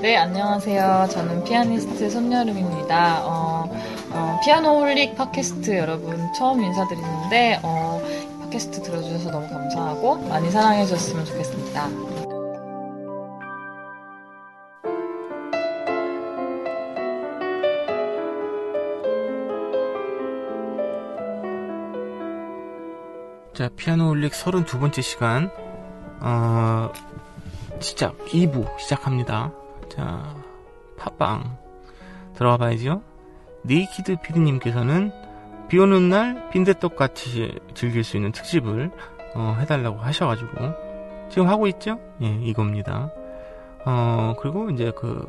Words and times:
네, 0.00 0.16
안녕하세요. 0.16 1.08
저는 1.10 1.44
피아니스트 1.44 2.08
손여름입니다. 2.08 3.22
어, 3.26 3.68
어, 4.12 4.40
피아노 4.42 4.78
홀릭 4.78 5.14
팟캐스트 5.14 5.76
여러분 5.76 6.32
처음 6.32 6.62
인사드리는데, 6.62 7.60
어, 7.62 8.00
팟캐스트 8.40 8.82
들어주셔서 8.82 9.30
너무 9.30 9.46
감사하고 9.50 10.16
많이 10.26 10.50
사랑해 10.50 10.86
주셨으면 10.86 11.26
좋겠습니다. 11.26 11.88
자, 23.52 23.68
피아노 23.76 24.08
올릭 24.08 24.32
32번째 24.32 25.02
시간, 25.02 25.50
어, 26.20 26.90
시작, 27.80 28.16
2부 28.28 28.78
시작합니다. 28.78 29.52
자, 29.90 30.34
팟빵. 30.96 31.58
들어가 32.34 32.56
봐야죠. 32.56 33.02
네이키드 33.62 34.16
피디님께서는 34.22 35.12
비 35.68 35.78
오는 35.78 36.08
날 36.08 36.48
빈대떡 36.50 36.96
같이 36.96 37.58
즐길 37.74 38.02
수 38.02 38.16
있는 38.16 38.32
특집을, 38.32 38.90
어, 39.34 39.56
해달라고 39.60 39.98
하셔가지고, 39.98 40.50
지금 41.28 41.48
하고 41.48 41.66
있죠? 41.66 42.00
예, 42.22 42.28
이겁니다. 42.42 43.12
어, 43.84 44.34
그리고 44.40 44.70
이제 44.70 44.92
그, 44.96 45.26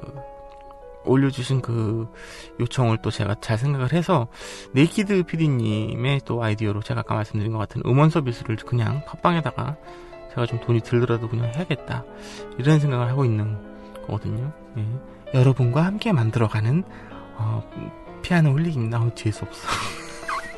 올려주신 1.03 1.61
그 1.61 2.07
요청을 2.59 2.99
또 3.01 3.09
제가 3.09 3.35
잘 3.41 3.57
생각을 3.57 3.91
해서 3.91 4.27
네이키드 4.73 5.23
PD님의 5.23 6.21
또 6.25 6.43
아이디어로 6.43 6.81
제가 6.81 6.99
아까 7.01 7.15
말씀드린 7.15 7.51
것 7.51 7.57
같은 7.57 7.81
음원 7.87 8.11
서비스를 8.11 8.55
그냥 8.57 9.03
팟빵에다가 9.05 9.77
제가 10.29 10.45
좀 10.45 10.59
돈이 10.59 10.81
들더라도 10.81 11.27
그냥 11.27 11.51
해야겠다 11.55 12.05
이런 12.59 12.79
생각을 12.79 13.09
하고 13.09 13.25
있는 13.25 13.70
거거든요. 14.01 14.51
예. 14.77 14.85
여러분과 15.39 15.85
함께 15.85 16.11
만들어가는 16.11 16.83
어, 17.37 17.63
피아노 18.21 18.51
홀릭입니다. 18.51 19.01
어, 19.01 19.11
재수 19.15 19.45
없어. 19.45 19.67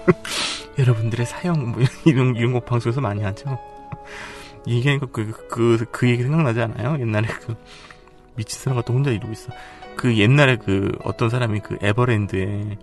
여러분들의 0.80 1.26
사용 1.26 1.72
뭐 1.72 1.82
이런 2.06 2.36
이런 2.36 2.54
거 2.54 2.60
방송에서 2.60 3.00
많이 3.02 3.24
하죠. 3.24 3.58
이게 4.66 4.98
그, 4.98 5.08
그, 5.08 5.48
그, 5.50 5.86
그 5.92 6.10
얘기 6.10 6.24
생각나지 6.24 6.62
않아요? 6.62 7.00
옛날에 7.00 7.28
그 7.28 7.56
미친 8.36 8.60
사람 8.60 8.78
같은 8.78 8.96
혼자 8.96 9.12
이러고 9.12 9.32
있어. 9.32 9.52
그 9.96 10.18
옛날에 10.18 10.58
그 10.58 10.92
어떤 11.04 11.30
사람이 11.30 11.60
그 11.60 11.78
에버랜드에 11.82 12.78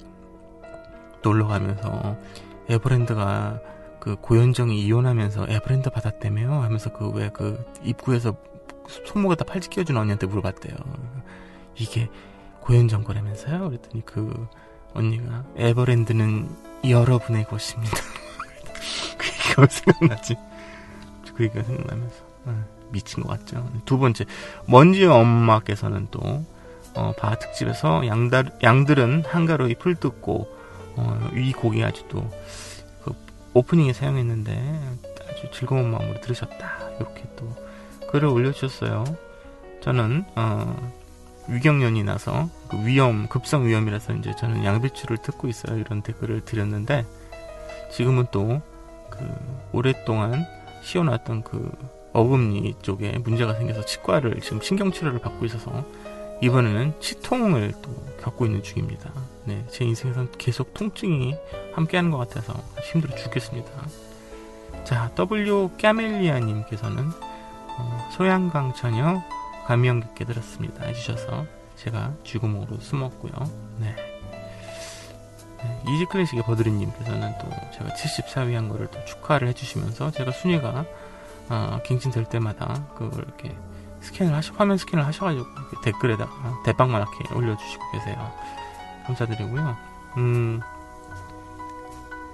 놀러 1.22 1.46
가면서 1.48 2.16
에버랜드가 2.68 3.60
그 3.98 4.16
고현정이 4.16 4.80
이혼하면서 4.82 5.46
에버랜드 5.48 5.90
받았다며요 5.90 6.52
하면서 6.62 6.90
그 6.92 7.10
왜 7.12 7.30
그 7.32 7.62
입구에서 7.82 8.34
손목에 9.06 9.34
다 9.34 9.44
팔찌 9.44 9.70
끼워준 9.70 9.96
언니한테 9.96 10.26
물어봤대요. 10.26 10.76
이게 11.76 12.08
고현정 12.60 13.04
거라면서요? 13.04 13.68
그랬더니 13.70 14.04
그 14.04 14.48
언니가 14.94 15.44
에버랜드는 15.56 16.48
여러분의 16.88 17.44
것입니다. 17.44 17.96
그 19.16 19.26
얘기가 19.26 19.66
생각나지. 19.66 20.36
그 21.34 21.44
얘기가 21.44 21.62
생각나면서 21.62 22.16
아, 22.46 22.64
미친 22.90 23.22
것 23.22 23.30
같죠. 23.30 23.68
두 23.84 23.98
번째 23.98 24.24
먼지 24.66 25.04
엄마께서는 25.04 26.08
또 26.10 26.44
어, 26.94 27.12
바하 27.16 27.36
특집에서 27.36 28.06
양달, 28.06 28.52
양들은 28.62 29.24
한가로이 29.26 29.76
풀 29.76 29.94
뜯고 29.94 30.48
어, 30.96 31.30
이 31.34 31.52
곡이 31.52 31.82
아주도 31.84 32.28
그 33.02 33.14
오프닝에 33.54 33.92
사용했는데 33.92 34.98
아주 35.30 35.50
즐거운 35.52 35.90
마음으로 35.90 36.20
들으셨다 36.20 36.90
이렇게 36.98 37.22
또 37.36 37.39
글을 38.10 38.28
올려주셨어요. 38.28 39.04
저는 39.80 40.24
어, 40.36 40.90
위경련이 41.48 42.04
나서 42.04 42.48
그 42.68 42.84
위험 42.84 43.28
급성 43.28 43.66
위험이라서 43.66 44.14
이제 44.14 44.34
저는 44.36 44.64
양배추를 44.64 45.18
뜯고 45.18 45.48
있어요 45.48 45.78
이런 45.78 46.02
댓글을 46.02 46.42
드렸는데 46.44 47.06
지금은 47.90 48.26
또 48.30 48.60
그 49.20 49.26
오랫동안 49.72 50.46
씌워놨던 50.82 51.42
그 51.42 51.70
어금니 52.12 52.76
쪽에 52.80 53.18
문제가 53.18 53.54
생겨서 53.54 53.84
치과를 53.84 54.40
지금 54.40 54.60
신경치료를 54.60 55.20
받고 55.20 55.44
있어서 55.46 55.84
이번에는 56.40 56.94
치통을 57.00 57.74
또 57.82 57.90
겪고 58.22 58.46
있는 58.46 58.62
중입니다. 58.62 59.12
네, 59.44 59.64
제 59.70 59.84
인생에선 59.84 60.30
계속 60.38 60.72
통증이 60.72 61.34
함께하는 61.74 62.10
것 62.10 62.16
같아서 62.16 62.54
힘들어 62.82 63.14
죽겠습니다. 63.14 63.70
자, 64.84 65.10
W 65.14 65.70
까멜리아님께서는 65.80 67.04
어, 67.04 67.29
소양강 68.10 68.74
처녀 68.74 69.22
감명 69.66 70.00
깊게 70.00 70.24
들었습니다 70.24 70.84
해주셔서 70.84 71.46
제가 71.76 72.12
쥐구멍으로 72.24 72.78
숨었고요. 72.80 73.32
네. 73.78 73.94
네 75.62 75.82
이지 75.88 76.06
클래식의 76.06 76.44
버드리님께서는 76.44 77.34
또 77.38 77.48
제가 77.72 77.90
74위 77.90 78.54
한 78.54 78.68
거를 78.68 78.86
또 78.88 79.02
축하를 79.04 79.48
해주시면서 79.48 80.10
제가 80.10 80.30
순위가 80.30 80.84
어, 81.50 81.80
갱신될 81.84 82.26
때마다 82.26 82.86
그걸 82.94 83.24
이렇게 83.24 83.56
스캔을 84.00 84.34
하시, 84.34 84.52
화면 84.52 84.76
스캔을 84.76 85.04
하셔가지고 85.06 85.46
댓글에다가 85.82 86.62
대빵만하게 86.64 87.34
올려주시고 87.34 87.90
계세요. 87.92 88.32
감사드리고요. 89.06 89.76
음, 90.16 90.60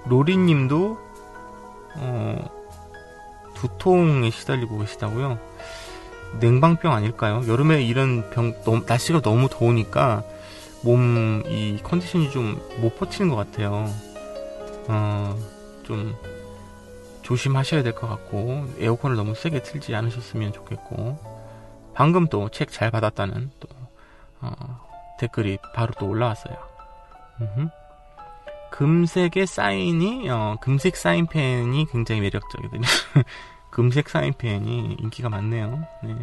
로리님도 0.05 0.97
어, 1.95 2.56
두통에 3.59 4.29
시달리고 4.29 4.79
계시다고요. 4.79 5.39
냉방병 6.39 6.93
아닐까요? 6.93 7.43
여름에 7.47 7.83
이런 7.83 8.29
병, 8.31 8.53
너무, 8.63 8.83
날씨가 8.85 9.21
너무 9.21 9.47
더우니까 9.49 10.23
몸 10.83 11.43
이 11.47 11.79
컨디션이 11.83 12.29
좀 12.31 12.59
못 12.81 12.97
버티는 12.99 13.29
것 13.33 13.35
같아요. 13.37 13.89
어, 14.87 15.37
좀 15.83 16.15
조심하셔야 17.23 17.83
될 17.83 17.93
것 17.93 18.07
같고 18.07 18.65
에어컨을 18.79 19.15
너무 19.15 19.33
세게 19.35 19.63
틀지 19.63 19.93
않으셨으면 19.95 20.53
좋겠고 20.53 21.17
방금 21.93 22.27
또 22.27 22.49
책 22.49 22.71
잘 22.71 22.91
받았다는 22.91 23.51
또 23.59 23.67
어, 24.41 24.51
댓글이 25.19 25.57
바로 25.73 25.93
또 25.99 26.07
올라왔어요. 26.07 26.55
음흠. 27.41 27.69
금색의 28.71 29.47
사인이 29.47 30.29
어, 30.29 30.57
금색 30.61 30.95
사인펜이 30.95 31.85
굉장히 31.85 32.21
매력적이거든요. 32.21 32.87
금색 33.69 34.09
사인펜이 34.09 34.97
인기가 34.99 35.29
많네요. 35.29 35.83
네. 36.03 36.15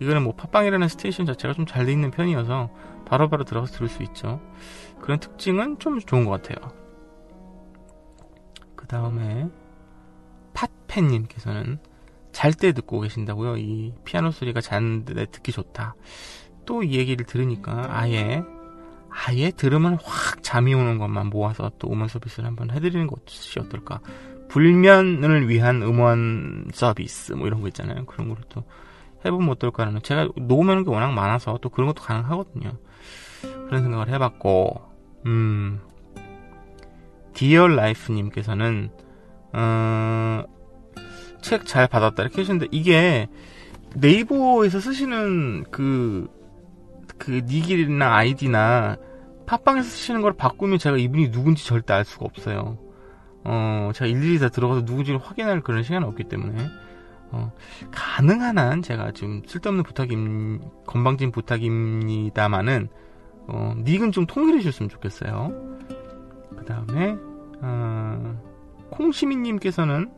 이거는 0.00 0.22
뭐 0.22 0.34
팟빵이라는 0.34 0.86
station 0.86 1.24
자체가 1.24 1.54
좀 1.54 1.64
잘 1.64 1.86
돼 1.86 1.92
있는 1.92 2.10
편이어서 2.10 2.68
바로바로 3.06 3.28
바로 3.30 3.44
들어가서 3.44 3.72
들을 3.72 3.88
수 3.88 4.02
있죠. 4.02 4.38
그런 5.00 5.18
특징은 5.18 5.78
좀 5.78 5.98
좋은 5.98 6.26
것 6.26 6.42
같아요. 6.42 6.72
그 8.76 8.86
다음에 8.86 9.48
팟팬님께서는 10.52 11.78
잘 12.32 12.52
때 12.52 12.72
듣고 12.72 13.00
계신다고요. 13.00 13.56
이 13.56 13.94
피아노 14.04 14.30
소리가 14.30 14.60
자는데 14.60 15.24
듣기 15.24 15.52
좋다. 15.52 15.94
또 16.66 16.82
이 16.82 16.98
얘기를 16.98 17.24
들으니까 17.24 17.86
아예 17.98 18.44
아예 19.10 19.50
들으면 19.50 19.98
확 20.02 20.42
잠이 20.42 20.74
오는 20.74 20.98
것만 20.98 21.28
모아서 21.28 21.70
또 21.78 21.90
음원 21.92 22.08
서비스를 22.08 22.46
한번 22.46 22.70
해드리는 22.70 23.06
것이 23.06 23.58
어떨까. 23.60 24.00
불면을 24.48 25.48
위한 25.48 25.82
음원 25.82 26.68
서비스 26.72 27.32
뭐 27.32 27.46
이런 27.46 27.60
거 27.60 27.68
있잖아요. 27.68 28.04
그런 28.06 28.28
거를 28.28 28.42
또 28.48 28.64
해보면 29.24 29.50
어떨까라는 29.50 30.02
제가 30.02 30.28
녹음하는 30.36 30.84
게 30.84 30.90
워낙 30.90 31.12
많아서 31.12 31.58
또 31.60 31.68
그런 31.68 31.88
것도 31.88 32.02
가능하거든요. 32.02 32.72
그런 33.66 33.82
생각을 33.82 34.08
해봤고 34.08 34.80
음 35.26 35.80
Dear 37.34 37.76
Life님께서는 37.76 38.90
어, 39.52 40.42
책 41.42 41.64
잘 41.66 41.86
받았다 41.86 42.22
이렇게 42.22 42.42
하시는데 42.42 42.66
이게 42.70 43.28
네이버에서 43.94 44.80
쓰시는 44.80 45.64
그, 45.70 46.28
그 47.20 47.42
닉이나 47.44 48.16
아이디나 48.16 48.96
팟빵에서 49.46 49.88
쓰시는 49.88 50.22
걸 50.22 50.32
바꾸면 50.32 50.78
제가 50.78 50.96
이분이 50.96 51.30
누군지 51.30 51.64
절대 51.64 51.92
알 51.92 52.04
수가 52.04 52.24
없어요. 52.24 52.78
어, 53.44 53.90
제가 53.94 54.06
일일이 54.06 54.38
다 54.38 54.48
들어가서 54.48 54.82
누군지를 54.82 55.20
확인할 55.20 55.60
그런 55.60 55.82
시간이 55.82 56.04
없기 56.04 56.24
때문에, 56.24 56.66
어, 57.30 57.52
가능한 57.90 58.58
한 58.58 58.82
제가 58.82 59.12
지금 59.12 59.42
쓸데없는 59.46 59.84
부탁임, 59.84 60.60
건방진 60.86 61.30
부탁입니다만은, 61.30 62.88
어, 63.48 63.74
닉은 63.76 64.12
좀 64.12 64.26
통일해 64.26 64.60
주셨으면 64.60 64.88
좋겠어요. 64.88 65.52
그 66.56 66.64
다음에, 66.64 67.16
어, 67.60 68.40
콩시민님께서는, 68.90 70.10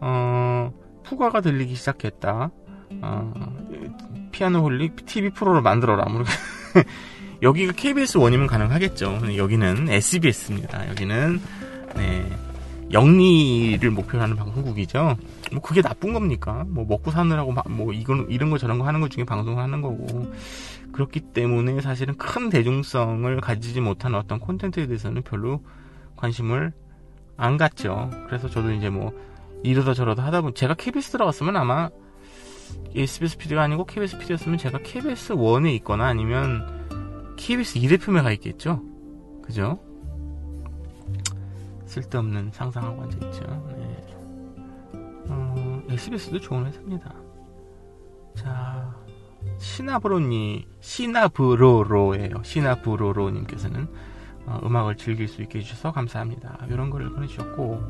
어, 0.00 0.72
푸가가 1.02 1.40
들리기 1.40 1.74
시작했다. 1.74 2.50
어, 3.02 3.32
피아노 4.42 4.58
홀릭 4.62 5.06
TV 5.06 5.30
프로를 5.30 5.62
만들어라. 5.62 6.06
뭐 6.06 6.24
여기가 7.42 7.74
KBS 7.74 8.18
원이면 8.18 8.48
가능하겠죠. 8.48 9.36
여기는 9.36 9.88
SBS입니다. 9.88 10.88
여기는 10.90 11.40
네, 11.94 12.28
영리를 12.92 13.88
목표로 13.88 14.20
하는 14.20 14.34
방송국이죠. 14.34 15.16
뭐 15.52 15.62
그게 15.62 15.80
나쁜 15.80 16.12
겁니까? 16.12 16.64
뭐 16.66 16.84
먹고 16.84 17.12
사느라고 17.12 17.54
뭐 17.68 17.92
이건 17.92 18.26
이런 18.30 18.50
거 18.50 18.58
저런 18.58 18.80
거 18.80 18.84
하는 18.84 19.00
것 19.00 19.12
중에 19.12 19.22
방송을 19.22 19.62
하는 19.62 19.80
거고 19.80 20.32
그렇기 20.90 21.20
때문에 21.20 21.80
사실은 21.80 22.16
큰 22.16 22.50
대중성을 22.50 23.40
가지지 23.40 23.80
못한 23.80 24.16
어떤 24.16 24.40
콘텐츠에 24.40 24.88
대해서는 24.88 25.22
별로 25.22 25.62
관심을 26.16 26.72
안 27.36 27.56
갖죠. 27.56 28.10
그래서 28.26 28.50
저도 28.50 28.72
이제 28.72 28.90
뭐 28.90 29.12
이러다 29.62 29.94
저러다 29.94 30.24
하다 30.24 30.40
보면 30.40 30.54
제가 30.56 30.74
KBS 30.74 31.12
들어갔으면 31.12 31.56
아마 31.56 31.90
SBS 32.94 33.38
PD가 33.38 33.62
아니고 33.62 33.84
KBS 33.84 34.18
PD였으면 34.18 34.58
제가 34.58 34.78
KBS 34.78 35.34
1에 35.34 35.74
있거나 35.76 36.06
아니면 36.06 37.34
KBS 37.36 37.78
2대표에 37.80 38.22
가 38.22 38.30
있겠죠. 38.32 38.82
그죠? 39.42 39.78
쓸데없는 41.86 42.50
상상하고 42.52 43.02
앉아있죠. 43.02 43.74
네. 43.76 44.06
어, 45.28 45.82
SBS도 45.90 46.40
좋은 46.40 46.66
회사입니다. 46.66 47.14
자, 48.34 48.94
시나브로니, 49.58 50.66
시나브로로예요. 50.80 52.42
시나브로로님께서는 52.42 53.88
어, 54.46 54.60
음악을 54.64 54.96
즐길 54.96 55.28
수 55.28 55.42
있게 55.42 55.60
해주셔서 55.60 55.92
감사합니다. 55.92 56.66
이런 56.68 56.90
거를 56.90 57.10
보내주셨고, 57.10 57.80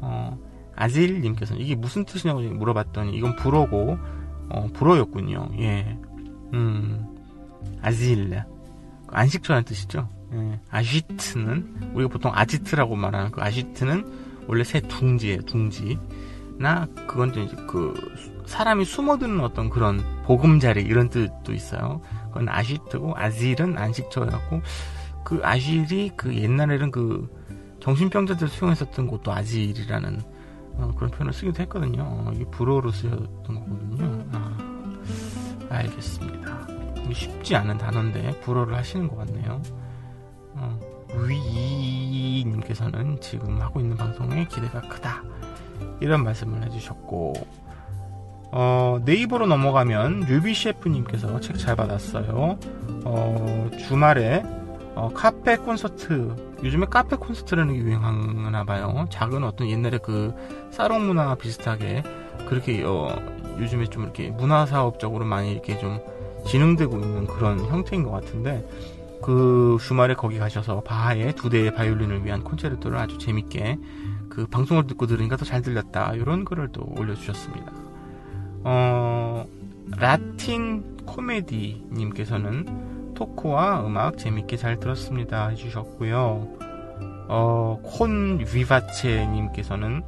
어, 0.00 0.38
아질님께서는 0.76 1.62
이게 1.62 1.74
무슨 1.74 2.04
뜻이냐고 2.04 2.40
물어봤더니 2.40 3.16
이건 3.16 3.36
불어고, 3.36 3.98
어, 4.50 4.68
불어였군요. 4.72 5.48
예. 5.58 5.98
음, 6.54 7.06
아질. 7.82 8.42
안식처라는 9.08 9.64
뜻이죠. 9.64 10.08
예. 10.34 10.60
아지트는, 10.70 11.92
우리가 11.94 12.10
보통 12.10 12.32
아지트라고 12.34 12.94
말하는 12.96 13.30
그 13.30 13.40
아지트는 13.40 14.44
원래 14.46 14.62
새 14.64 14.80
둥지예요, 14.80 15.42
둥지. 15.42 15.98
나, 16.58 16.86
그건 17.06 17.32
좀 17.32 17.44
이제 17.44 17.56
그, 17.66 17.94
사람이 18.46 18.84
숨어드는 18.84 19.40
어떤 19.40 19.70
그런 19.70 20.00
보금자리 20.24 20.82
이런 20.82 21.08
뜻도 21.08 21.52
있어요. 21.52 22.00
그건 22.28 22.48
아지트고, 22.48 23.16
아질은 23.16 23.76
안식처였고, 23.78 24.62
그 25.24 25.40
아질이 25.42 26.12
그 26.16 26.34
옛날에는 26.36 26.92
그 26.92 27.28
정신병자들 27.80 28.46
수용했었던 28.48 29.08
곳도 29.08 29.32
아질이라는 29.32 30.20
어, 30.20 30.35
그런 30.96 31.10
표현을 31.10 31.32
쓰기도 31.32 31.62
했거든요. 31.62 32.02
어, 32.02 32.30
이게 32.34 32.44
불어로 32.46 32.90
쓰였던 32.90 33.44
거거든요. 33.44 34.24
아, 34.32 34.56
알겠습니다. 35.70 36.66
쉽지 37.12 37.54
않은 37.56 37.78
단어인데 37.78 38.40
불어를 38.40 38.74
하시는 38.74 39.08
것 39.08 39.16
같네요. 39.16 39.62
어, 40.54 40.78
위님께서는 41.26 43.18
지금 43.20 43.60
하고 43.60 43.80
있는 43.80 43.96
방송에 43.96 44.46
기대가 44.46 44.80
크다. 44.82 45.22
이런 46.00 46.24
말씀을 46.24 46.62
해주셨고, 46.64 47.32
어, 48.52 48.98
네이버로 49.04 49.46
넘어가면 49.46 50.20
류비 50.20 50.54
셰프님께서 50.54 51.40
책 51.40 51.58
잘 51.58 51.76
받았어요. 51.76 52.58
어, 53.04 53.70
주말에 53.78 54.42
어, 54.96 55.10
카페 55.14 55.56
콘서트 55.56 56.34
요즘에 56.64 56.86
카페 56.86 57.16
콘서트라는 57.16 57.74
게 57.74 57.80
유행하나 57.80 58.64
봐요. 58.64 59.06
작은 59.10 59.44
어떤 59.44 59.68
옛날에 59.68 59.98
그 59.98 60.32
사롱 60.70 61.06
문화 61.06 61.34
비슷하게 61.34 62.02
그렇게 62.48 62.82
어, 62.82 63.14
요즘에 63.60 63.86
좀 63.86 64.04
이렇게 64.04 64.30
문화 64.30 64.64
사업적으로 64.66 65.26
많이 65.26 65.52
이렇게 65.52 65.78
좀 65.78 66.00
진행되고 66.46 66.98
있는 66.98 67.26
그런 67.26 67.60
형태인 67.66 68.02
것 68.04 68.10
같은데 68.10 68.66
그 69.22 69.76
주말에 69.80 70.14
거기 70.14 70.38
가셔서 70.38 70.80
바하의 70.80 71.34
두 71.34 71.50
대의 71.50 71.74
바이올린을 71.74 72.24
위한 72.24 72.42
콘체르토를 72.42 72.96
아주 72.96 73.18
재밌게 73.18 73.78
그 74.30 74.46
방송을 74.46 74.86
듣고 74.86 75.06
들으니까 75.06 75.36
더 75.36 75.44
잘 75.44 75.60
들렸다 75.62 76.14
이런 76.14 76.44
글을 76.44 76.70
또 76.72 76.82
올려주셨습니다. 76.96 77.72
어 78.64 79.46
라틴 79.98 80.96
코미디님께서는 81.06 82.95
토크와 83.16 83.84
음악 83.84 84.18
재밌게 84.18 84.56
잘 84.56 84.78
들었습니다 84.78 85.48
해주셨고요. 85.48 86.48
어, 87.28 87.80
콘 87.82 88.44
위바체님께서는 88.52 90.02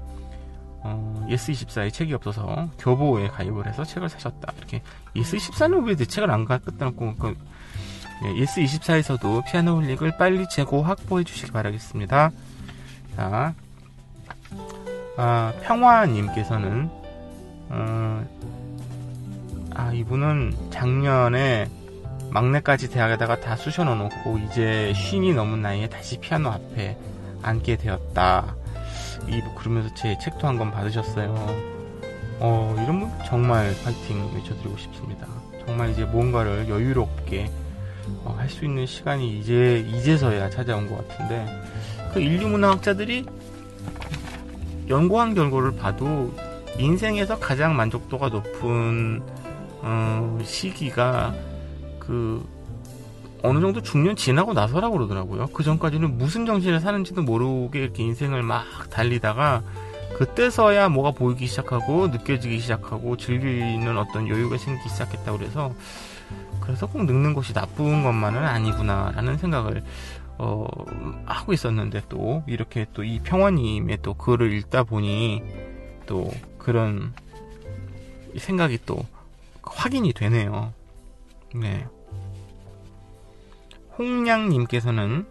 어, 0.85 1.27
예스24에 1.29 1.93
책이 1.93 2.15
없어서 2.15 2.69
교보에 2.79 3.29
가입을 3.29 3.67
해서 3.67 3.83
책을 3.85 4.09
사셨다. 4.09 4.53
이렇게 4.59 4.83
예스24는 5.17 5.85
왜 5.87 5.97
내 5.97 6.05
책을 6.05 6.31
안 6.31 6.45
갖다 6.45 6.85
놓고 6.85 7.17
그, 7.17 7.37
예, 8.25 8.45
예스24에서도 8.45 9.45
피아노 9.51 9.77
홀릭을 9.81 10.17
빨리 10.17 10.49
재고 10.49 10.83
확보해 10.83 11.25
주시기 11.25 11.51
바라겠습니다. 11.51 12.31
자, 13.17 13.55
아, 15.17 15.53
평화님께서는 15.65 16.89
어, 17.71 18.25
아 19.75 19.93
이분은 19.93 20.71
작년에 20.71 21.69
막내까지 22.31 22.91
대학에다가 22.91 23.41
다 23.41 23.57
쑤셔 23.57 23.85
넣어 23.85 23.95
놓고 23.95 24.39
이제 24.39 24.93
쉰이 24.95 25.33
넘은 25.35 25.63
나이에 25.63 25.89
다시 25.89 26.19
피아노 26.19 26.51
앞에 26.51 26.97
앉게 27.43 27.77
되었다. 27.77 28.55
이 29.29 29.41
그러면서 29.57 29.93
제 29.95 30.17
책도 30.19 30.47
한 30.47 30.59
권 30.59 30.71
받으셨어요. 30.71 31.35
어, 32.41 32.75
이런 32.83 33.01
분 33.01 33.11
정말 33.27 33.75
파이팅 33.85 34.31
외쳐드리고 34.35 34.77
싶습니다. 34.77 35.27
정말 35.67 35.91
이제 35.91 36.05
뭔가를 36.05 36.69
여유롭게 36.69 37.51
어, 38.25 38.35
할 38.39 38.49
수 38.49 38.65
있는 38.65 38.87
시간이 38.87 39.39
이제 39.39 39.85
이제서야 39.89 40.49
찾아온 40.51 40.89
것 40.89 41.07
같은데 41.09 41.47
그 42.15 42.21
인류 42.21 42.49
문화학자들이 42.49 43.27
연구한 44.89 45.35
결과를 45.35 45.77
봐도 45.77 46.33
인생에서 46.79 47.39
가장 47.39 47.77
만족도가 47.77 48.29
높은 48.29 49.23
어, 49.83 50.39
시기가 50.45 51.35
그 52.09 52.43
어느 53.43 53.61
정도 53.61 53.83
중년 53.83 54.17
지나고 54.17 54.55
나서라고 54.55 54.97
그러더라고요. 54.97 55.47
그 55.53 55.63
전까지는 55.63 56.19
무슨 56.19 56.47
정신을 56.47 56.81
사는지도 56.81 57.23
모르게 57.23 57.81
이렇게 57.81 58.03
인생을 58.03 58.43
막 58.43 58.65
달리다가 58.91 59.63
그때서야 60.17 60.89
뭐가 60.89 61.13
보이기 61.13 61.47
시작하고 61.47 62.09
느껴지기 62.09 62.59
시작하고 62.59 63.17
즐기는 63.17 63.97
어떤 63.97 64.27
여유가 64.27 64.57
생기기 64.57 64.89
시작했다 64.89 65.31
그래서 65.37 65.73
그래서 66.61 66.87
꼭 66.87 67.05
늙는 67.05 67.35
것이 67.35 67.53
나쁜 67.53 68.03
것만은 68.03 68.43
아니구나라는 68.45 69.37
생각을 69.39 69.85
어, 70.39 70.67
하고 71.27 71.53
있었는데 71.53 72.03
또 72.09 72.43
이렇게 72.47 72.87
또 72.95 73.05
이 73.05 73.21
평화님의 73.21 73.99
또 74.03 74.15
글을 74.15 74.53
읽다 74.55 74.83
보니 74.83 75.43
또 76.07 76.31
그런 76.59 77.13
생각이 78.37 78.79
또 78.87 79.05
확인이 79.63 80.13
되네요. 80.13 80.73
네. 81.55 81.87
홍량님께서는 83.99 85.27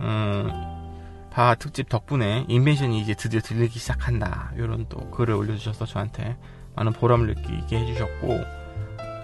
어, 0.00 1.30
바 1.30 1.54
특집 1.54 1.88
덕분에 1.88 2.44
인벤션이 2.48 3.00
이제 3.00 3.14
드디어 3.14 3.40
들리기 3.40 3.78
시작한다. 3.78 4.52
이런 4.56 4.86
또 4.88 5.10
글을 5.10 5.34
올려주셔서 5.34 5.86
저한테 5.86 6.36
많은 6.74 6.92
보람을 6.92 7.26
느끼게 7.28 7.78
해주셨고 7.78 8.40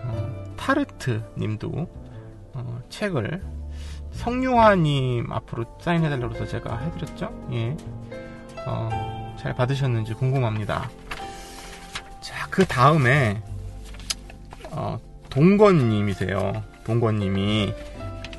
어, 0.04 0.44
타르트님도 0.56 1.70
어, 2.54 2.82
책을 2.88 3.42
성유화님 4.12 5.32
앞으로 5.32 5.78
사인해달라고 5.80 6.34
해서 6.34 6.46
제가 6.46 6.78
해드렸죠? 6.78 7.48
예. 7.52 7.76
어, 8.66 9.34
잘 9.38 9.54
받으셨는지 9.54 10.14
궁금합니다. 10.14 10.88
자 12.20 12.46
그 12.56 12.64
다음에 12.64 13.42
어, 14.70 14.98
동건님이세요. 15.28 16.62
동건님이 16.84 17.74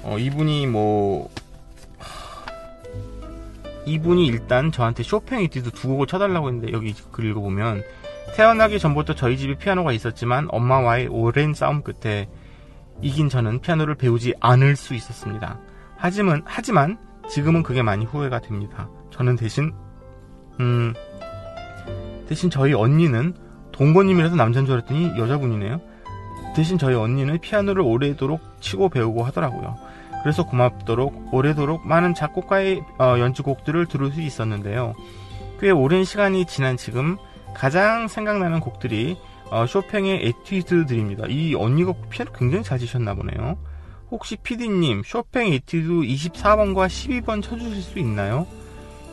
어, 0.08 0.18
이분이 0.18 0.68
뭐 0.68 1.30
이분이 3.86 4.26
일단 4.26 4.72
저한테 4.72 5.04
쇼팽 5.04 5.42
이티도 5.42 5.72
두 5.72 5.90
곡을 5.90 6.08
쳐달라고 6.08 6.48
했는데 6.48 6.72
여기 6.72 6.94
글 7.12 7.26
읽어보면 7.26 7.84
태어나기 8.34 8.80
전부터 8.80 9.16
저희 9.16 9.38
집에 9.38 9.58
피아노가 9.58 9.92
있었지만 9.92 10.48
엄마와의 10.50 11.08
오랜 11.08 11.54
싸움 11.54 11.82
끝에 11.82 12.30
이긴 13.02 13.28
저는 13.28 13.60
피아노를 13.60 13.96
배우지 13.96 14.34
않을 14.40 14.78
수 14.78 14.94
있었습니다. 14.96 15.60
하지만 15.98 16.42
하지만 16.46 16.98
지금은 17.30 17.62
그게 17.64 17.82
많이 17.82 18.06
후회가 18.06 18.40
됩니다. 18.40 18.90
저는 19.12 19.36
대신 19.36 19.74
음 20.62 20.94
대신 22.30 22.50
저희 22.50 22.74
언니는 22.74 23.34
동거님이라서 23.74 24.38
남자인 24.38 24.66
줄 24.66 24.76
알았더니 24.76 25.18
여자분이네요. 25.18 25.82
대신 26.56 26.78
저희 26.78 26.96
언니는 26.96 27.40
피아노를 27.40 27.82
오래도록 27.82 28.42
치고 28.62 28.90
배우고 28.90 29.24
하더라고요. 29.24 29.87
그래서 30.24 30.46
고맙도록 30.46 31.34
오래도록 31.34 31.88
많은 31.88 32.14
작곡가의 32.14 32.84
어, 33.00 33.16
연주곡들을 33.20 33.86
들을 33.86 34.12
수 34.12 34.22
있었는데요. 34.22 34.94
꽤 35.60 35.72
오랜 35.72 36.04
시간이 36.04 36.46
지난 36.46 36.78
지금 36.78 37.18
가장 37.54 38.08
생각나는 38.08 38.60
곡들이 38.60 39.18
어, 39.50 39.66
쇼팽의 39.66 40.28
에튜드들입니다. 40.28 41.28
이 41.30 41.56
언니가 41.56 41.94
피아노 42.10 42.32
굉장히 42.34 42.64
잘 42.64 42.80
치셨나 42.80 43.14
보네요. 43.14 43.58
혹시 44.12 44.38
PD님 44.38 45.04
쇼팽 45.06 45.54
에튜드 45.54 45.90
24번과 45.90 46.88
12번 46.88 47.42
쳐주실 47.42 47.82
수 47.82 48.00
있나요? 48.00 48.48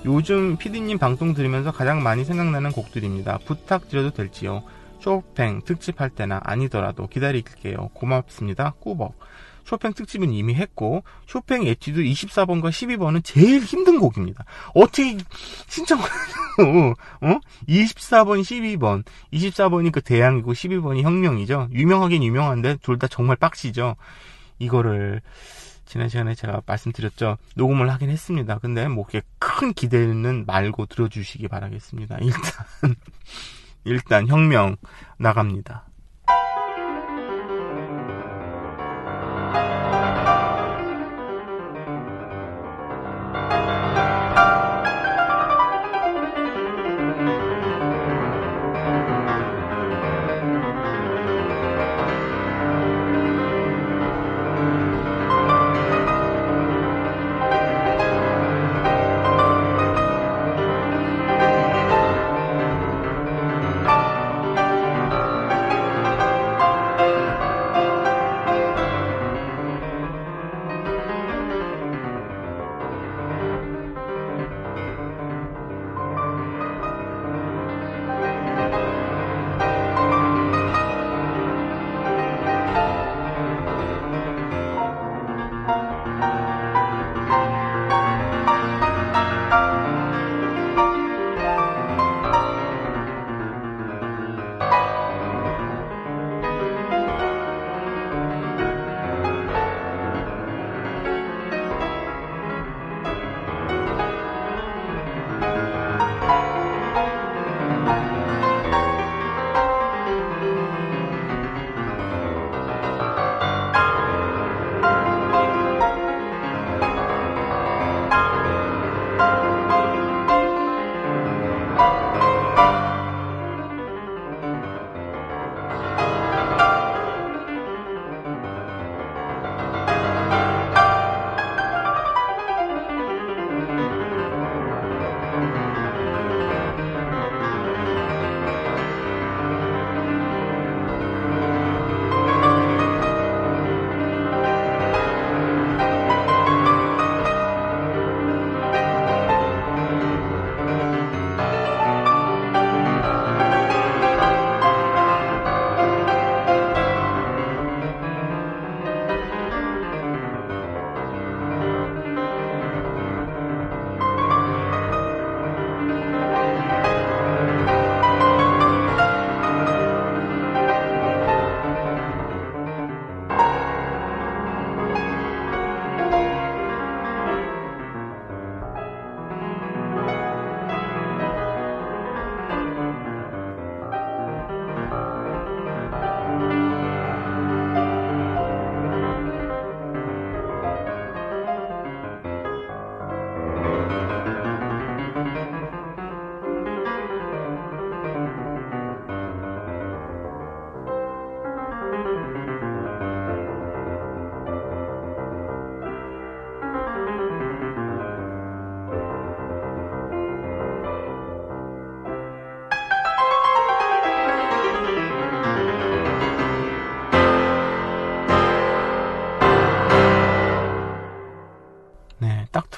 요즘 0.04 0.56
PD님 0.56 0.98
방송 0.98 1.32
들으면서 1.32 1.72
가장 1.72 2.02
많이 2.02 2.24
생각나는 2.24 2.72
곡들입니다. 2.72 3.38
부탁드려도 3.46 4.10
될지요? 4.10 4.62
쇼팽 5.00 5.62
특집할 5.62 6.10
때나 6.10 6.40
아니더라도 6.44 7.06
기다릴게요. 7.06 7.88
고맙습니다. 7.94 8.74
꾸벅. 8.80 9.18
쇼팽 9.64 9.92
특집은 9.92 10.32
이미 10.32 10.54
했고 10.54 11.04
쇼팽 11.26 11.66
에튜드 11.66 12.02
24번과 12.02 12.70
12번은 12.70 13.22
제일 13.24 13.60
힘든 13.62 13.98
곡입니다. 13.98 14.44
어떻게 14.74 15.16
신청을 15.68 16.04
어? 17.22 17.40
24번, 17.68 18.40
12번. 18.42 19.04
24번이 19.32 19.90
그 19.92 20.00
대항이고 20.00 20.52
12번이 20.52 21.02
혁명이죠. 21.02 21.68
유명하긴 21.72 22.22
유명한데 22.22 22.76
둘 22.82 22.98
다 22.98 23.08
정말 23.08 23.36
빡시죠. 23.36 23.96
이거를 24.58 25.20
지난 25.86 26.08
시간에 26.08 26.34
제가 26.34 26.62
말씀드렸죠. 26.66 27.36
녹음을 27.56 27.90
하긴 27.92 28.08
했습니다. 28.08 28.58
근데 28.58 28.88
뭐 28.88 29.04
그렇게 29.04 29.26
큰 29.38 29.72
기대는 29.72 30.44
말고 30.46 30.86
들어주시기 30.86 31.48
바라겠습니다. 31.48 32.18
일단 32.20 32.40
일단 33.84 34.28
혁명 34.28 34.76
나갑니다. 35.18 35.86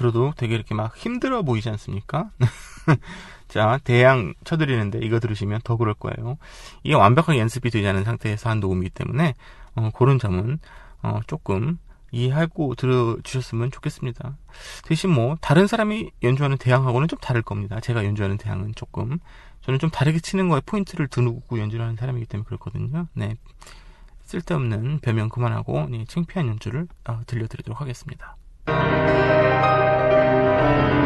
들어도 0.07 0.33
되게 0.37 0.55
이렇게 0.55 0.75
막 0.75 0.97
힘들어 0.97 1.43
보이지 1.43 1.69
않습니까? 1.71 2.31
자, 3.49 3.79
대양 3.85 4.35
쳐드리는데 4.45 5.01
이거 5.03 5.19
들으시면 5.19 5.61
더 5.65 5.77
그럴 5.77 5.95
거예요. 5.95 6.39
이게 6.85 6.95
완벽하게 6.95 7.39
연습이 7.39 7.71
되지 7.71 7.87
않은 7.89 8.05
상태에서 8.05 8.51
한 8.51 8.61
녹음이기 8.61 8.91
때문에 8.91 9.35
어, 9.75 9.91
그런 9.95 10.19
점은 10.19 10.59
어, 11.03 11.21
조금 11.27 11.79
이해하고 12.13 12.77
들어주셨으면 12.77 13.73
좋겠습니다. 13.73 14.37
대신 14.85 15.11
뭐 15.11 15.37
다른 15.41 15.67
사람이 15.67 16.11
연주하는 16.23 16.57
대항하고는 16.57 17.09
좀 17.09 17.19
다를 17.19 17.43
겁니다. 17.43 17.81
제가 17.81 18.05
연주하는 18.05 18.37
대항은 18.39 18.75
조금 18.77 19.19
저는 19.63 19.81
좀 19.81 19.91
다르게 19.91 20.21
치는 20.21 20.49
거에 20.49 20.61
포인트를 20.65 21.09
두고 21.09 21.59
연주를 21.59 21.85
하는 21.85 21.97
사람이기 21.97 22.27
때문에 22.27 22.47
그렇거든요. 22.47 23.09
네. 23.15 23.37
쓸데없는 24.23 25.01
변명 25.01 25.29
그만하고 25.29 25.89
네, 25.89 26.05
창피한 26.07 26.49
연주를 26.49 26.87
어, 27.09 27.21
들려드리도록 27.27 27.81
하겠습니다. 27.81 28.37
thank 30.67 30.93
you 30.93 31.06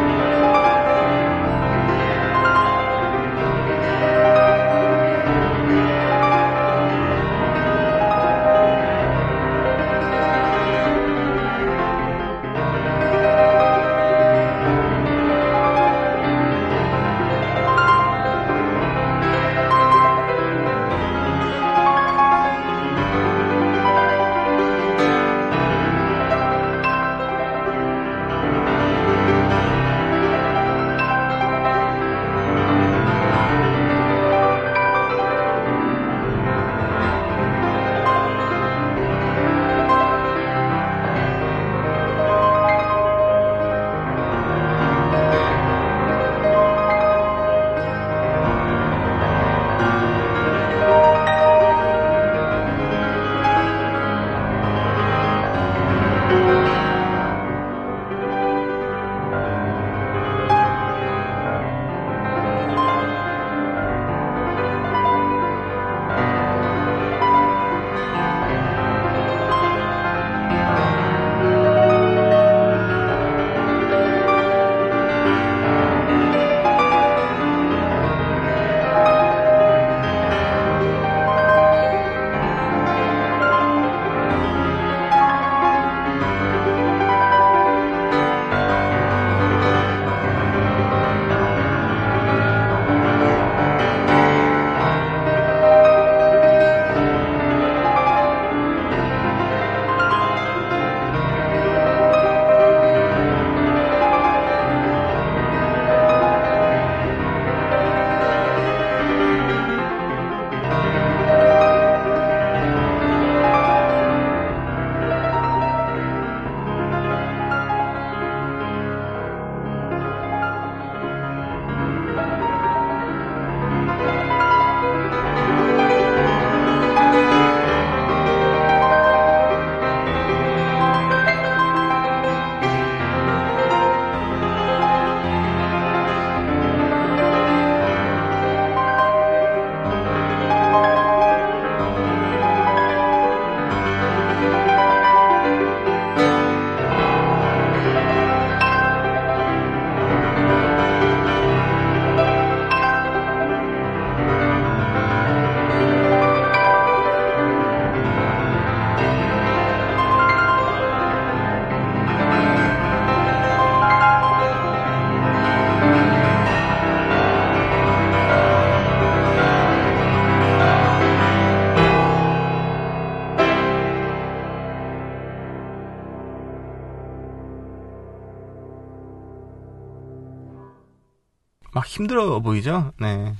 힘들어 181.91 182.39
보이죠? 182.39 182.93
네. 183.01 183.33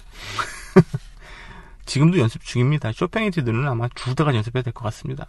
지금도 1.86 2.20
연습 2.20 2.44
중입니다. 2.44 2.92
쇼팽 2.92 3.19
에튜드들은 3.19 3.66
아마 3.66 3.88
죽다가 3.96 4.36
연습해야 4.36 4.62
될 4.62 4.74
것 4.74 4.84
같습니다. 4.84 5.26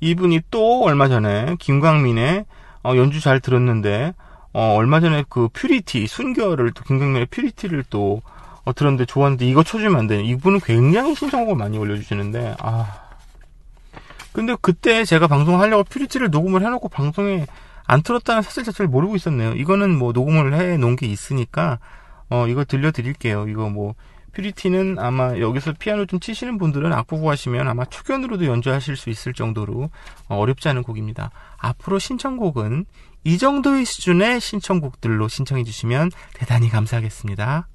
이분이 0.00 0.40
또 0.50 0.82
얼마 0.82 1.06
전에 1.06 1.54
김광민의 1.60 2.44
어, 2.82 2.96
연주 2.96 3.20
잘 3.20 3.38
들었는데 3.38 4.12
어, 4.52 4.74
얼마 4.74 4.98
전에 4.98 5.24
그 5.28 5.48
Purity 5.52 6.08
순결을 6.08 6.72
또 6.72 6.82
김광민의 6.82 7.26
Purity를 7.26 7.84
또 7.90 8.22
어, 8.64 8.72
들었는데 8.72 9.04
좋았는데 9.04 9.46
이거 9.46 9.62
쳐주면 9.62 9.94
안 9.96 10.06
되네. 10.08 10.24
이분은 10.24 10.60
굉장히 10.64 11.14
신청곡을 11.14 11.54
많이 11.54 11.78
올려주시는데 11.78 12.56
아 12.58 13.02
근데 14.32 14.56
그때 14.60 15.04
제가 15.04 15.28
방송하려고 15.28 15.84
Purity를 15.84 16.30
녹음을 16.30 16.64
해놓고 16.64 16.88
방송에 16.88 17.46
안 17.84 18.02
틀었다는 18.02 18.42
사실 18.42 18.64
자체를 18.64 18.88
모르고 18.88 19.14
있었네요. 19.14 19.52
이거는 19.54 19.96
뭐 19.96 20.10
녹음을 20.10 20.54
해 20.54 20.76
놓은 20.76 20.96
게 20.96 21.06
있으니까 21.06 21.78
어 22.30 22.46
이거 22.46 22.64
들려드릴게요. 22.64 23.48
이거 23.48 23.68
뭐 23.70 23.94
퓨리티는 24.32 24.98
아마 24.98 25.38
여기서 25.38 25.72
피아노 25.78 26.04
좀 26.04 26.20
치시는 26.20 26.58
분들은 26.58 26.92
악보고 26.92 27.30
하시면 27.30 27.68
아마 27.68 27.84
초견으로도 27.86 28.44
연주하실 28.44 28.96
수 28.96 29.08
있을 29.08 29.32
정도로 29.32 29.90
어렵지 30.28 30.68
않은 30.68 30.82
곡입니다. 30.82 31.30
앞으로 31.56 31.98
신청곡은 31.98 32.84
이 33.24 33.38
정도의 33.38 33.86
수준의 33.86 34.40
신청곡들로 34.40 35.28
신청해 35.28 35.64
주시면 35.64 36.10
대단히 36.34 36.68
감사하겠습니다. 36.68 37.68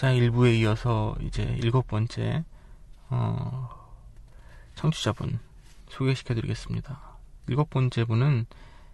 자, 0.00 0.14
1부에 0.14 0.58
이어서 0.60 1.14
이제 1.20 1.42
일곱 1.62 1.86
번째, 1.86 2.42
어, 3.10 3.68
청취자분 4.74 5.38
소개시켜 5.90 6.32
드리겠습니다. 6.32 7.18
일곱 7.48 7.68
번째 7.68 8.06
분은 8.06 8.46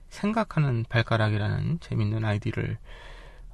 생각하는 0.09 0.85
발가락이라는 0.89 1.79
재밌는 1.79 2.25
아이디를 2.25 2.77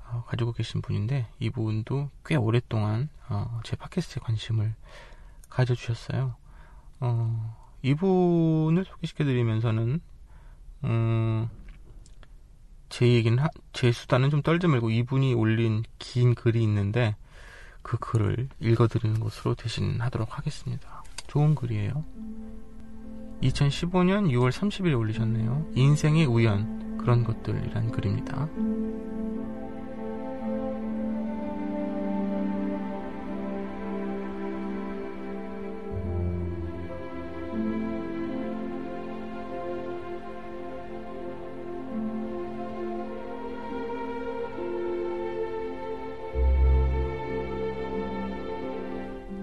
어, 0.07 0.25
가지고 0.29 0.53
계신 0.53 0.81
분인데, 0.81 1.27
이분도 1.41 2.09
꽤 2.25 2.37
오랫동안 2.37 3.11
어, 3.29 3.61
제 3.65 3.77
팟캐스트에 3.77 4.23
관심을 4.23 4.75
가져주셨어요. 5.51 6.35
어, 7.01 7.57
이분을 7.83 8.87
소개시켜 8.87 9.25
드리면서는, 9.25 10.01
음, 10.85 11.51
제 12.88 13.07
얘기는, 13.09 13.38
하, 13.38 13.51
제 13.75 13.93
수다는 13.93 14.31
좀 14.31 14.41
떨지 14.41 14.69
말고 14.69 14.88
이분이 14.88 15.35
올린 15.35 15.83
긴 15.99 16.35
글이 16.35 16.62
있는데, 16.62 17.15
그 17.83 17.99
글을 17.99 18.49
읽어드리는 18.61 19.21
것으로 19.21 19.55
대신하도록 19.55 20.38
하겠습니다. 20.38 21.03
좋은 21.27 21.55
글이에요. 21.55 22.05
2015년 23.42 24.31
6월 24.31 24.51
30일에 24.51 24.97
올리셨네요. 24.97 25.73
인생의 25.75 26.27
우연, 26.27 26.99
그런 26.99 27.25
것들이란 27.25 27.90
글입니다. 27.90 28.49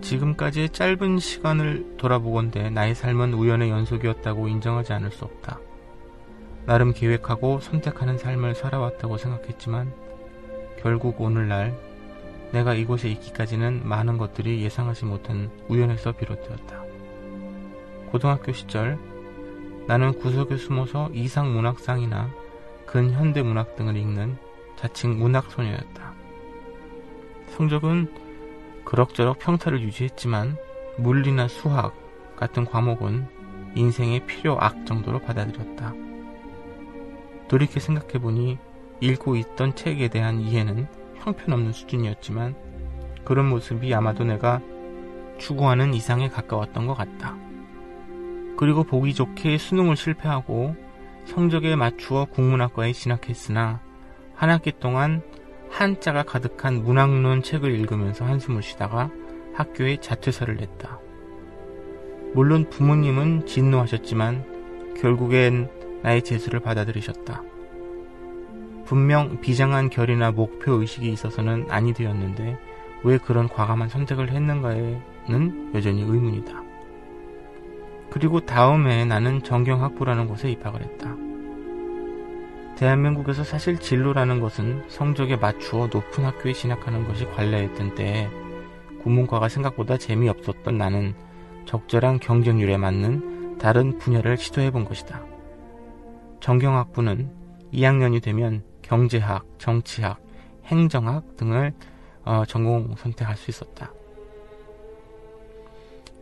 지금까지의 0.10 0.69
짧은 0.69 1.19
시간을 1.19 1.98
돌아보건대 1.98 2.72
나의 2.72 2.95
삶은 2.95 3.36
우연의 3.36 3.69
연속이었다고 3.69 4.48
인정하지 4.48 4.91
않을 4.93 5.12
수 5.12 5.24
없다. 5.26 5.60
나름 6.65 6.93
계획하고 6.93 7.60
선택하는 7.60 8.17
삶을 8.17 8.56
살아왔다고 8.56 9.17
생각했지만 9.17 9.93
결국 10.82 11.22
오늘날 11.22 11.78
내가 12.52 12.74
이곳에 12.74 13.08
있기까지는 13.10 13.88
많은 13.88 14.17
것들이 14.17 14.63
예상하지 14.63 15.06
못한 15.06 15.52
우연에서 15.67 16.13
비롯되었다. 16.13 16.84
고등학교 18.10 18.52
시절 18.52 18.98
나는 19.86 20.13
구석에 20.13 20.58
숨어서 20.58 21.12
이상 21.13 21.54
문학상이나 21.54 22.32
근현대 22.88 23.43
문학 23.43 23.76
등을 23.76 23.95
읽는 23.95 24.38
자칭 24.76 25.19
문학 25.19 25.52
소녀였다. 25.52 26.13
성적은 27.50 28.28
그럭저럭 28.89 29.38
평타를 29.38 29.82
유지했지만 29.82 30.58
물리나 30.97 31.47
수학 31.47 31.93
같은 32.36 32.65
과목은 32.65 33.28
인생의 33.75 34.25
필요 34.25 34.58
악 34.60 34.84
정도로 34.88 35.19
받아들였다. 35.19 35.93
돌이켜 37.47 37.80
생각해보니 37.80 38.58
읽고 38.99 39.36
있던 39.36 39.75
책에 39.75 40.08
대한 40.08 40.41
이해는 40.41 40.88
형편없는 41.17 41.71
수준이었지만 41.71 42.56
그런 43.23 43.49
모습이 43.49 43.93
아마도 43.93 44.23
내가 44.23 44.60
추구하는 45.38 45.93
이상에 45.93 46.28
가까웠던 46.28 46.88
것 46.88 46.95
같다. 46.95 47.38
그리고 48.58 48.84
보기 48.84 49.13
좋게 49.13 49.60
수능을 49.60 49.97
실패하고 49.97 50.75
성적에 51.25 51.75
맞추어 51.75 52.25
국문학과에 52.25 52.93
진학했으나 52.93 53.82
한 54.34 54.49
학기 54.49 54.71
동안 54.71 55.21
한자가 55.69 56.23
가득한 56.23 56.84
문학론 56.84 57.43
책을 57.43 57.71
읽으면서 57.71 58.25
한숨을 58.25 58.62
쉬다가 58.62 59.10
학교에 59.53 59.97
자퇴서를 59.97 60.58
냈다. 60.58 60.99
물론 62.34 62.69
부모님은 62.69 63.45
진노하셨지만 63.45 64.93
결국엔 64.99 65.69
나의 66.03 66.23
재수를 66.23 66.60
받아들이셨다. 66.60 67.43
분명 68.86 69.39
비장한 69.41 69.89
결이나 69.89 70.32
목표 70.32 70.73
의식이 70.73 71.12
있어서는 71.12 71.67
아니 71.69 71.93
되었는데 71.93 72.58
왜 73.03 73.17
그런 73.17 73.47
과감한 73.47 73.89
선택을 73.89 74.32
했는가에는 74.32 75.71
여전히 75.75 76.01
의문이다. 76.01 76.63
그리고 78.10 78.39
다음에 78.39 79.05
나는 79.05 79.43
정경학부라는 79.43 80.27
곳에 80.27 80.49
입학을 80.51 80.82
했다. 80.82 81.15
대한민국에서 82.79 83.43
사실 83.43 83.77
진로라는 83.77 84.39
것은 84.39 84.85
성적에 84.87 85.35
맞추어 85.35 85.87
높은 85.87 86.23
학교에 86.23 86.53
진학하는 86.53 87.05
것이 87.05 87.25
관례였던 87.25 87.95
때에 87.95 88.29
국문과가 89.03 89.49
생각보다 89.49 89.97
재미없었던 89.97 90.77
나는 90.77 91.13
적절한 91.65 92.21
경쟁률에 92.21 92.77
맞는 92.77 93.57
다른 93.57 93.97
분야를 93.97 94.37
시도해 94.37 94.71
본 94.71 94.85
것이다. 94.85 95.21
정경학부는 96.39 97.29
2학년이 97.73 98.23
되면 98.23 98.63
경제학, 98.81 99.45
정치학, 99.57 100.21
행정학 100.63 101.35
등을 101.35 101.73
어, 102.23 102.45
전공 102.47 102.95
선택할 102.95 103.35
수 103.35 103.51
있었다. 103.51 103.91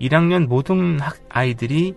1학년 0.02 0.48
모든 0.48 1.00
학 1.00 1.18
아이들이 1.30 1.96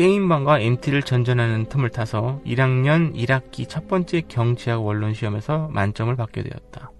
게임방과 0.00 0.60
MT를 0.60 1.02
전전하는 1.02 1.66
틈을 1.68 1.90
타서 1.90 2.40
1학년 2.46 3.14
1학기 3.14 3.68
첫 3.68 3.86
번째 3.86 4.22
경제학 4.22 4.82
원론 4.82 5.12
시험에서 5.12 5.68
만점을 5.68 6.16
받게 6.16 6.42
되었다. 6.42 6.90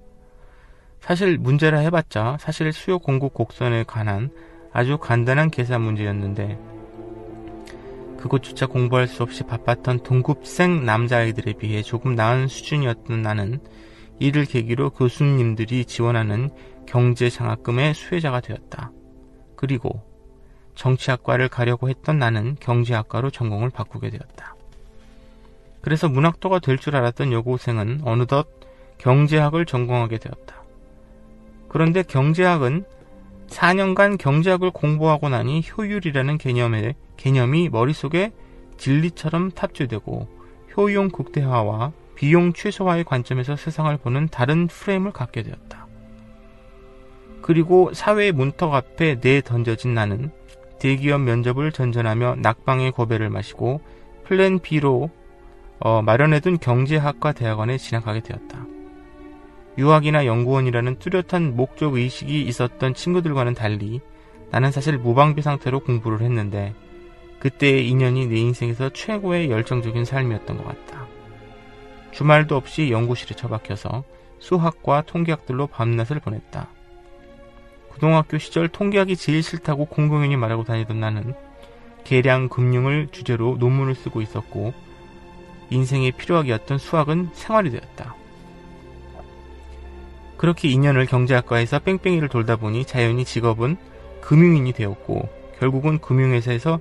사실 1.01 1.39
문제라 1.39 1.79
해봤자 1.79 2.37
사실 2.39 2.71
수요 2.75 2.99
공급 2.99 3.33
곡선에 3.33 3.85
관한 3.85 4.31
아주 4.71 4.99
간단한 4.99 5.51
계산 5.51 5.81
문제였는데 5.81 6.59
그것조차 8.19 8.67
공부할 8.67 9.07
수 9.07 9.23
없이 9.23 9.45
바빴던 9.45 10.03
동급생 10.03 10.85
남자아이들에 10.85 11.55
비해 11.55 11.81
조금 11.81 12.15
나은 12.15 12.49
수준이었던 12.49 13.23
나는 13.23 13.61
이를 14.19 14.45
계기로 14.45 14.91
교수님들이 14.91 15.87
지원하는 15.87 16.51
경제장학금의 16.85 17.95
수혜자가 17.95 18.41
되었다. 18.41 18.93
그리고 19.57 20.10
정치학과를 20.81 21.51
가려고 21.51 21.91
했던 21.91 22.19
나는 22.19 22.57
경제학과로 22.59 23.31
전공을 23.31 23.69
바꾸게 23.69 24.09
되었다. 24.09 24.57
그래서 25.83 26.09
문학도가 26.09 26.59
될 26.59 26.79
줄 26.79 26.97
알았던 26.97 27.33
여고생은 27.33 28.01
어느덧 28.05 28.49
경제학을 28.97 29.67
전공하게 29.67 30.17
되었다. 30.17 30.63
그런데 31.69 32.03
경제학은 32.03 32.85
4년간 33.49 34.17
경제학을 34.17 34.71
공부하고 34.71 35.29
나니 35.29 35.63
효율이라는 35.63 36.39
개념의, 36.39 36.95
개념이 37.19 37.69
머릿속에 37.69 38.33
진리처럼 38.79 39.51
탑재되고 39.51 40.29
효용 40.77 41.11
극대화와 41.11 41.93
비용 42.15 42.55
최소화의 42.55 43.05
관점에서 43.05 43.57
세상을 43.57 43.95
보는 43.99 44.29
다른 44.29 44.67
프레임을 44.67 45.13
갖게 45.13 45.43
되었다. 45.43 45.87
그리고 47.43 47.93
사회의 47.93 48.33
문턱 48.33 48.73
앞에 48.73 49.19
내던져진 49.23 49.93
나는 49.93 50.31
대기업 50.81 51.21
면접을 51.21 51.71
전전하며 51.71 52.37
낙방의 52.39 52.91
고배를 52.93 53.31
마시고 53.31 53.81
플랜 54.25 54.59
B로 54.59 55.11
어, 55.79 56.03
마련해둔 56.03 56.59
경제학과 56.59 57.33
대학원에 57.33 57.79
진학하게 57.79 58.21
되었다. 58.21 58.67
유학이나 59.79 60.27
연구원이라는 60.27 60.99
뚜렷한 60.99 61.57
목적 61.57 61.95
의식이 61.95 62.43
있었던 62.43 62.95
친구들과는 62.95 63.55
달리 63.55 64.01
나는 64.51 64.73
사실 64.73 64.99
무방비 64.99 65.43
상태로 65.43 65.81
공부를 65.81 66.23
했는데 66.23 66.75
그때의 67.39 67.89
인연이 67.89 68.27
내 68.27 68.37
인생에서 68.37 68.91
최고의 68.91 69.51
열정적인 69.51 70.05
삶이었던 70.05 70.59
것 70.59 70.65
같다. 70.65 71.07
주말도 72.11 72.57
없이 72.57 72.91
연구실에 72.91 73.37
처박혀서 73.37 74.05
수학과 74.39 75.03
통계학들로 75.03 75.69
밤낮을 75.69 76.21
보냈다. 76.21 76.69
고등학교 78.01 78.39
시절 78.39 78.67
통계학이 78.67 79.15
제일 79.15 79.43
싫다고 79.43 79.85
공공연히 79.85 80.35
말하고 80.35 80.65
다니던 80.65 81.01
나는 81.01 81.35
계량 82.03 82.49
금융을 82.49 83.09
주제로 83.13 83.59
논문을 83.59 83.95
쓰고 83.95 84.23
있었고 84.23 84.73
인생의 85.69 86.13
필요하기였던 86.13 86.79
수학은 86.79 87.29
생활이 87.35 87.71
되었다. 87.71 88.15
그렇게 90.39 90.69
2년을 90.69 91.07
경제학과에서 91.07 91.81
뺑뺑이를 91.81 92.31
돌다 92.31 92.57
보니 92.57 92.87
자연히 92.87 93.27
직업은 93.27 93.77
금융인이 94.23 94.73
되었고 94.73 95.29
결국은 95.59 95.99
금융회사에서 95.99 96.81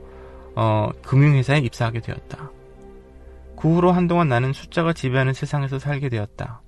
어, 0.56 0.90
금융회사에 1.04 1.60
입사하게 1.60 2.00
되었다. 2.00 2.50
그 3.58 3.68
후로 3.68 3.92
한동안 3.92 4.30
나는 4.30 4.54
숫자가 4.54 4.94
지배하는 4.94 5.34
세상에서 5.34 5.80
살게 5.80 6.08
되었다. 6.08 6.62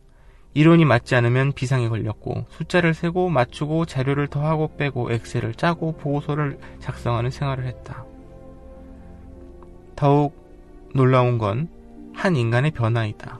이론이 0.53 0.85
맞지 0.85 1.15
않으면 1.15 1.53
비상에 1.53 1.87
걸렸고 1.87 2.45
숫자를 2.49 2.93
세고 2.93 3.29
맞추고 3.29 3.85
자료를 3.85 4.27
더하고 4.27 4.75
빼고 4.75 5.11
엑셀을 5.11 5.53
짜고 5.53 5.93
보고서를 5.93 6.59
작성하는 6.79 7.29
생활을 7.29 7.65
했다. 7.65 8.05
더욱 9.95 10.35
놀라운 10.93 11.37
건 11.37 11.81
한 12.13 12.35
인간의 12.35 12.71
변화이다. 12.71 13.39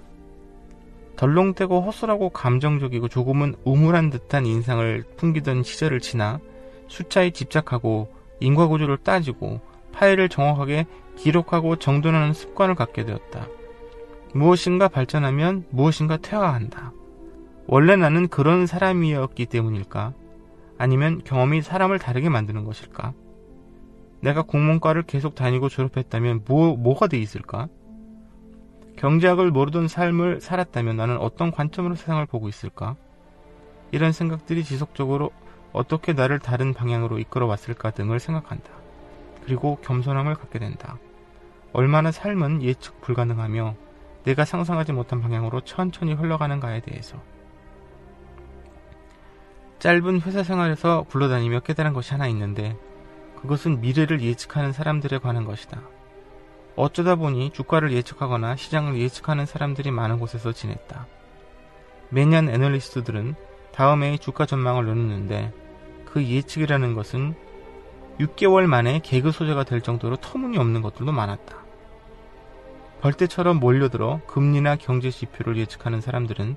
덜렁대고 1.16 1.82
허술하고 1.82 2.30
감정적이고 2.30 3.10
조금은 3.10 3.56
우물한 3.64 4.10
듯한 4.10 4.46
인상을 4.46 5.04
풍기던 5.18 5.64
시절을 5.64 6.00
지나 6.00 6.40
숫자에 6.88 7.30
집착하고 7.30 8.12
인과구조를 8.40 8.98
따지고 8.98 9.62
파일을 9.92 10.30
정확하게 10.30 10.88
기록하고 11.16 11.76
정돈하는 11.76 12.34
습관을 12.34 12.76
갖게 12.76 13.06
되었다. 13.06 13.48
무엇인가 14.34 14.88
발전하면 14.88 15.66
무엇인가 15.70 16.18
퇴화한다. 16.18 16.94
원래 17.74 17.96
나는 17.96 18.28
그런 18.28 18.66
사람이었기 18.68 19.46
때문일까? 19.46 20.14
아니면 20.78 21.22
경험이 21.24 21.62
사람을 21.62 22.00
다르게 22.00 22.28
만드는 22.28 22.66
것일까? 22.66 23.14
내가 24.20 24.42
국문과를 24.42 25.04
계속 25.04 25.36
다니고 25.36 25.70
졸업했다면 25.70 26.42
뭐, 26.46 26.76
뭐가 26.76 27.08
돼 27.08 27.18
있을까? 27.18 27.70
경제학을 28.98 29.52
모르던 29.52 29.88
삶을 29.88 30.42
살았다면 30.42 30.98
나는 30.98 31.16
어떤 31.16 31.50
관점으로 31.50 31.96
세상을 31.96 32.26
보고 32.26 32.50
있을까? 32.50 32.98
이런 33.92 34.12
생각들이 34.12 34.66
지속적으로 34.66 35.32
어떻게 35.72 36.12
나를 36.12 36.40
다른 36.40 36.74
방향으로 36.74 37.20
이끌어 37.20 37.46
왔을까 37.46 37.92
등을 37.92 38.20
생각한다. 38.20 38.70
그리고 39.46 39.78
겸손함을 39.78 40.36
갖게 40.36 40.60
된다. 40.60 40.98
얼마나 41.72 42.12
삶은 42.12 42.64
예측 42.64 43.00
불가능하며 43.00 43.76
내가 44.26 44.44
상상하지 44.44 44.92
못한 44.92 45.22
방향으로 45.22 45.62
천천히 45.62 46.14
흘러가는가에 46.16 46.82
대해서. 46.82 47.18
짧은 49.82 50.22
회사 50.22 50.44
생활에서 50.44 51.06
굴러다니며 51.10 51.62
깨달은 51.62 51.94
것이 51.94 52.12
하나 52.12 52.28
있는데 52.28 52.78
그것은 53.42 53.82
미래를 53.82 54.22
예측하는 54.22 54.74
사람들에 54.74 55.18
관한 55.18 55.44
것이다. 55.44 55.82
어쩌다 56.76 57.16
보니 57.16 57.50
주가를 57.50 57.92
예측하거나 57.92 58.58
시장을 58.58 59.00
예측하는 59.00 59.48
사람들이 59.48 59.90
많은 59.90 60.20
곳에서 60.20 60.52
지냈다. 60.52 61.08
매년 62.10 62.48
애널리스트들은 62.48 63.34
다음 63.72 64.04
해의 64.04 64.20
주가 64.20 64.46
전망을 64.46 64.86
내놓는데 64.86 65.52
그 66.06 66.24
예측이라는 66.24 66.94
것은 66.94 67.34
6개월 68.20 68.68
만에 68.68 69.00
개그 69.00 69.32
소재가 69.32 69.64
될 69.64 69.82
정도로 69.82 70.18
터무니없는 70.18 70.84
것들도 70.84 71.12
많았다. 71.12 71.56
벌떼처럼 73.02 73.60
몰려들어 73.60 74.22
금리나 74.28 74.76
경제 74.76 75.10
지표를 75.10 75.58
예측하는 75.58 76.02
사람들은 76.02 76.56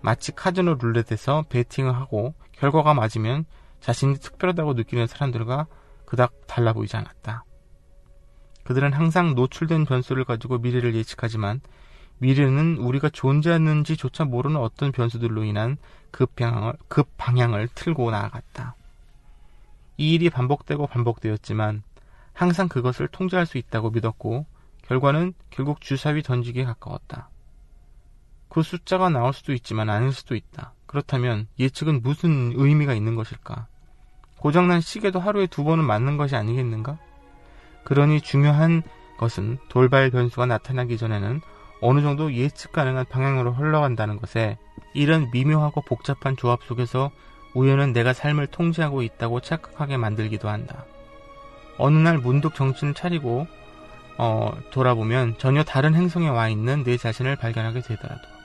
마치 0.00 0.32
카지노 0.32 0.76
룰렛에서 0.80 1.46
베팅을 1.48 1.94
하고 1.94 2.34
결과가 2.52 2.94
맞으면 2.94 3.44
자신이 3.80 4.16
특별하다고 4.16 4.74
느끼는 4.74 5.06
사람들과 5.06 5.66
그닥 6.04 6.46
달라 6.46 6.72
보이지 6.72 6.96
않았다. 6.96 7.44
그들은 8.64 8.92
항상 8.92 9.34
노출된 9.34 9.84
변수를 9.84 10.24
가지고 10.24 10.58
미래를 10.58 10.94
예측하지만 10.94 11.60
미래는 12.18 12.78
우리가 12.78 13.10
존재하는지조차 13.10 14.24
모르는 14.24 14.56
어떤 14.56 14.90
변수들로 14.90 15.44
인한 15.44 15.76
급방향을, 16.10 16.74
급방향을 16.88 17.68
틀고 17.74 18.10
나아갔다. 18.10 18.74
이 19.98 20.14
일이 20.14 20.30
반복되고 20.30 20.86
반복되었지만 20.86 21.82
항상 22.32 22.68
그것을 22.68 23.08
통제할 23.08 23.46
수 23.46 23.58
있다고 23.58 23.90
믿었고 23.90 24.46
결과는 24.82 25.34
결국 25.50 25.80
주사위 25.80 26.22
던지기에 26.22 26.64
가까웠다. 26.64 27.30
그 28.56 28.62
숫자가 28.62 29.10
나올 29.10 29.34
수도 29.34 29.52
있지만 29.52 29.90
아닐 29.90 30.14
수도 30.14 30.34
있다. 30.34 30.72
그렇다면 30.86 31.46
예측은 31.58 32.00
무슨 32.00 32.54
의미가 32.56 32.94
있는 32.94 33.14
것일까? 33.14 33.66
고장난 34.38 34.80
시계도 34.80 35.20
하루에 35.20 35.46
두 35.46 35.62
번은 35.62 35.84
맞는 35.84 36.16
것이 36.16 36.36
아니겠는가? 36.36 36.96
그러니 37.84 38.22
중요한 38.22 38.82
것은 39.18 39.58
돌발 39.68 40.10
변수가 40.10 40.46
나타나기 40.46 40.96
전에는 40.96 41.42
어느 41.82 42.00
정도 42.00 42.32
예측 42.32 42.72
가능한 42.72 43.04
방향으로 43.10 43.52
흘러간다는 43.52 44.16
것에 44.16 44.56
이런 44.94 45.30
미묘하고 45.32 45.82
복잡한 45.82 46.34
조합 46.38 46.62
속에서 46.62 47.10
우연은 47.52 47.92
내가 47.92 48.14
삶을 48.14 48.46
통제하고 48.46 49.02
있다고 49.02 49.40
착각하게 49.40 49.98
만들기도 49.98 50.48
한다. 50.48 50.86
어느 51.76 51.98
날 51.98 52.16
문득 52.16 52.54
정신을 52.54 52.94
차리고 52.94 53.46
어, 54.16 54.56
돌아보면 54.70 55.36
전혀 55.36 55.62
다른 55.62 55.94
행성에 55.94 56.30
와 56.30 56.48
있는 56.48 56.84
내 56.84 56.96
자신을 56.96 57.36
발견하게 57.36 57.82
되더라도. 57.82 58.35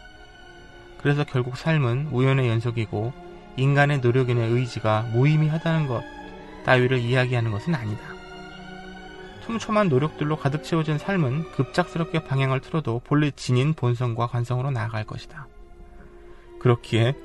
그래서 1.02 1.24
결국 1.24 1.58
삶은 1.58 2.10
우연의 2.12 2.48
연속이고 2.48 3.14
인간의 3.58 4.00
노력인의 4.00 4.52
의지가 4.52 5.10
무의미하다는 5.14 5.88
것 5.88 6.04
따위를 6.66 7.00
이야기하는 7.00 7.52
것은 7.52 7.76
아니다. 7.76 8.02
촘촘한 9.46 9.90
노력들로 9.90 10.38
가득 10.38 10.64
채워진 10.64 10.98
삶은 10.98 11.52
급작스럽게 11.52 12.24
방향을 12.24 12.62
틀어도 12.62 13.02
본래 13.04 13.32
지닌 13.32 13.74
본성과 13.74 14.28
관성으로 14.28 14.72
나아갈 14.72 15.04
것이다. 15.04 15.48
그렇기에 16.60 17.16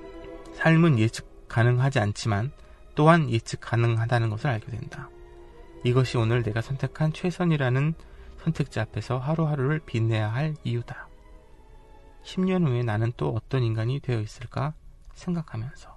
삶은 0.54 0.98
예측 0.98 1.48
가능하지 1.48 2.00
않지만 2.00 2.50
또한 2.94 3.30
예측 3.30 3.60
가능하다는 3.60 4.30
것을 4.30 4.48
알게 4.48 4.70
된다. 4.70 5.10
이것이 5.84 6.16
오늘 6.16 6.42
내가 6.42 6.62
선택한 6.62 7.12
최선이라는 7.12 7.94
선택지 8.42 8.80
앞에서 8.80 9.18
하루하루를 9.18 9.80
빛내야 9.84 10.32
할 10.32 10.54
이유다. 10.64 11.08
10년 12.26 12.66
후에 12.66 12.82
나는 12.82 13.12
또 13.16 13.32
어떤 13.34 13.62
인간이 13.62 14.00
되어 14.00 14.20
있을까 14.20 14.74
생각하면서 15.14 15.95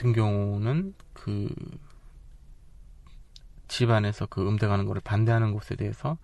같은 0.00 0.12
경우는 0.14 0.94
그 1.12 1.48
집안에서 3.68 4.26
그 4.26 4.46
음대 4.48 4.66
가는 4.66 4.86
거를 4.86 5.00
반대하는 5.02 5.52
것에 5.52 5.76
대해서 5.76 6.16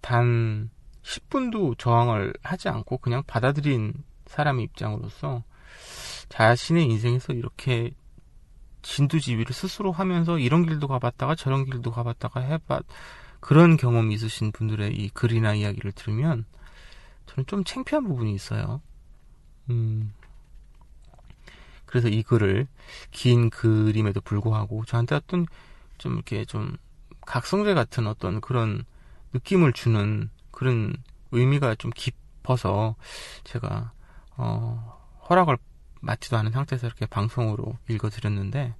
단 0.00 0.70
10분도 1.02 1.76
저항을 1.78 2.34
하지 2.42 2.68
않고 2.68 2.98
그냥 2.98 3.22
받아들인 3.26 3.94
사람의 4.26 4.64
입장으로서 4.64 5.42
자신의 6.28 6.84
인생에서 6.84 7.32
이렇게 7.32 7.90
진두지휘를 8.82 9.52
스스로 9.54 9.90
하면서 9.90 10.38
이런 10.38 10.66
길도 10.66 10.86
가봤다가 10.86 11.34
저런 11.34 11.64
길도 11.64 11.90
가봤다가 11.90 12.40
해봤 12.40 12.84
그런 13.40 13.76
경험이 13.76 14.14
있으신 14.14 14.52
분들의 14.52 14.94
이 14.94 15.08
글이나 15.08 15.54
이야기를 15.54 15.92
들으면 15.92 16.44
저는 17.26 17.46
좀 17.46 17.64
창피한 17.64 18.04
부분이 18.04 18.34
있어요. 18.34 18.82
음. 19.70 20.12
그래서 21.92 22.08
이 22.08 22.22
글을 22.22 22.66
긴 23.10 23.50
그림에도 23.50 24.22
불구하고 24.22 24.86
저한테 24.86 25.14
어떤 25.14 25.44
좀 25.98 26.14
이렇게 26.14 26.46
좀 26.46 26.74
각성제 27.26 27.74
같은 27.74 28.06
어떤 28.06 28.40
그런 28.40 28.86
느낌을 29.34 29.74
주는 29.74 30.30
그런 30.50 30.94
의미가 31.32 31.74
좀 31.74 31.90
깊어서 31.94 32.96
제가 33.44 33.92
어, 34.38 34.98
허락을 35.28 35.58
맞지도 36.00 36.38
않은 36.38 36.52
상태에서 36.52 36.86
이렇게 36.86 37.04
방송으로 37.04 37.76
읽어드렸는데 37.90 38.74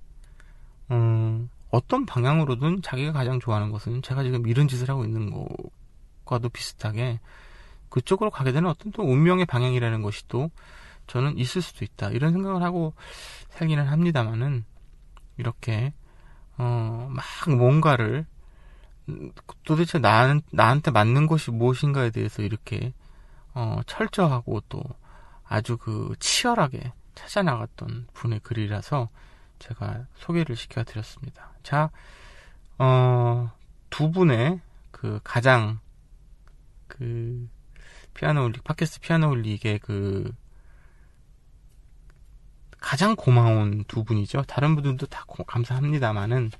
음, 0.91 1.51
어떤 1.71 2.07
방향으로든 2.07 2.81
자기가 2.81 3.13
가장 3.13 3.41
좋아하는 3.41 3.71
것은 3.71 4.01
제가 4.01 4.23
지금 4.23 4.47
이런 4.47 4.69
짓을 4.69 4.89
하고 4.89 5.05
있는 5.05 5.31
것과도 6.25 6.49
비슷하게 6.49 7.21
그쪽으로 7.91 8.31
가게 8.31 8.53
되는 8.53 8.71
어떤 8.71 8.91
또 8.91 9.03
운명의 9.03 9.45
방향이라는 9.45 10.01
것이 10.01 10.27
또 10.29 10.51
저는 11.07 11.39
있을 11.39 11.63
수도 11.63 11.85
있다 11.85 12.11
이런 12.11 12.33
생각을 12.33 12.63
하고 12.63 12.95
살기는 13.51 13.87
합니다만은 13.87 14.65
이렇게 15.37 15.93
어, 16.59 17.09
막 17.11 17.25
뭔가를 17.57 18.27
도대체 19.65 19.99
나, 19.99 20.39
나한테 20.53 20.91
맞는 20.91 21.27
것이 21.27 21.51
무엇인가에 21.51 22.11
대해서 22.11 22.43
이렇게 22.43 22.93
어, 23.55 23.81
철저하고 23.87 24.63
또 24.69 24.83
아주 25.45 25.77
그 25.77 26.15
치열하게 26.19 26.93
찾아나갔던 27.15 28.09
분의 28.15 28.41
글이라서 28.41 29.09
제가 29.59 30.07
소개를 30.17 30.57
시켜드렸습니다. 30.57 31.53
자, 31.63 31.91
어, 32.79 33.51
두 33.91 34.11
분의 34.11 34.61
그 34.91 35.21
가장 35.23 35.79
그 36.89 37.49
피아노 38.15 38.43
홀릭, 38.43 38.65
팟캐스트 38.65 39.01
피아노 39.01 39.29
홀릭의 39.29 39.79
그 39.81 40.33
가장 42.83 43.17
고마운 43.17 43.85
두 43.89 44.05
분이죠. 44.05 44.43
다른 44.47 44.75
분들도 44.75 45.07
다 45.07 45.25
고, 45.27 45.45
감사합니다만은 45.45 46.51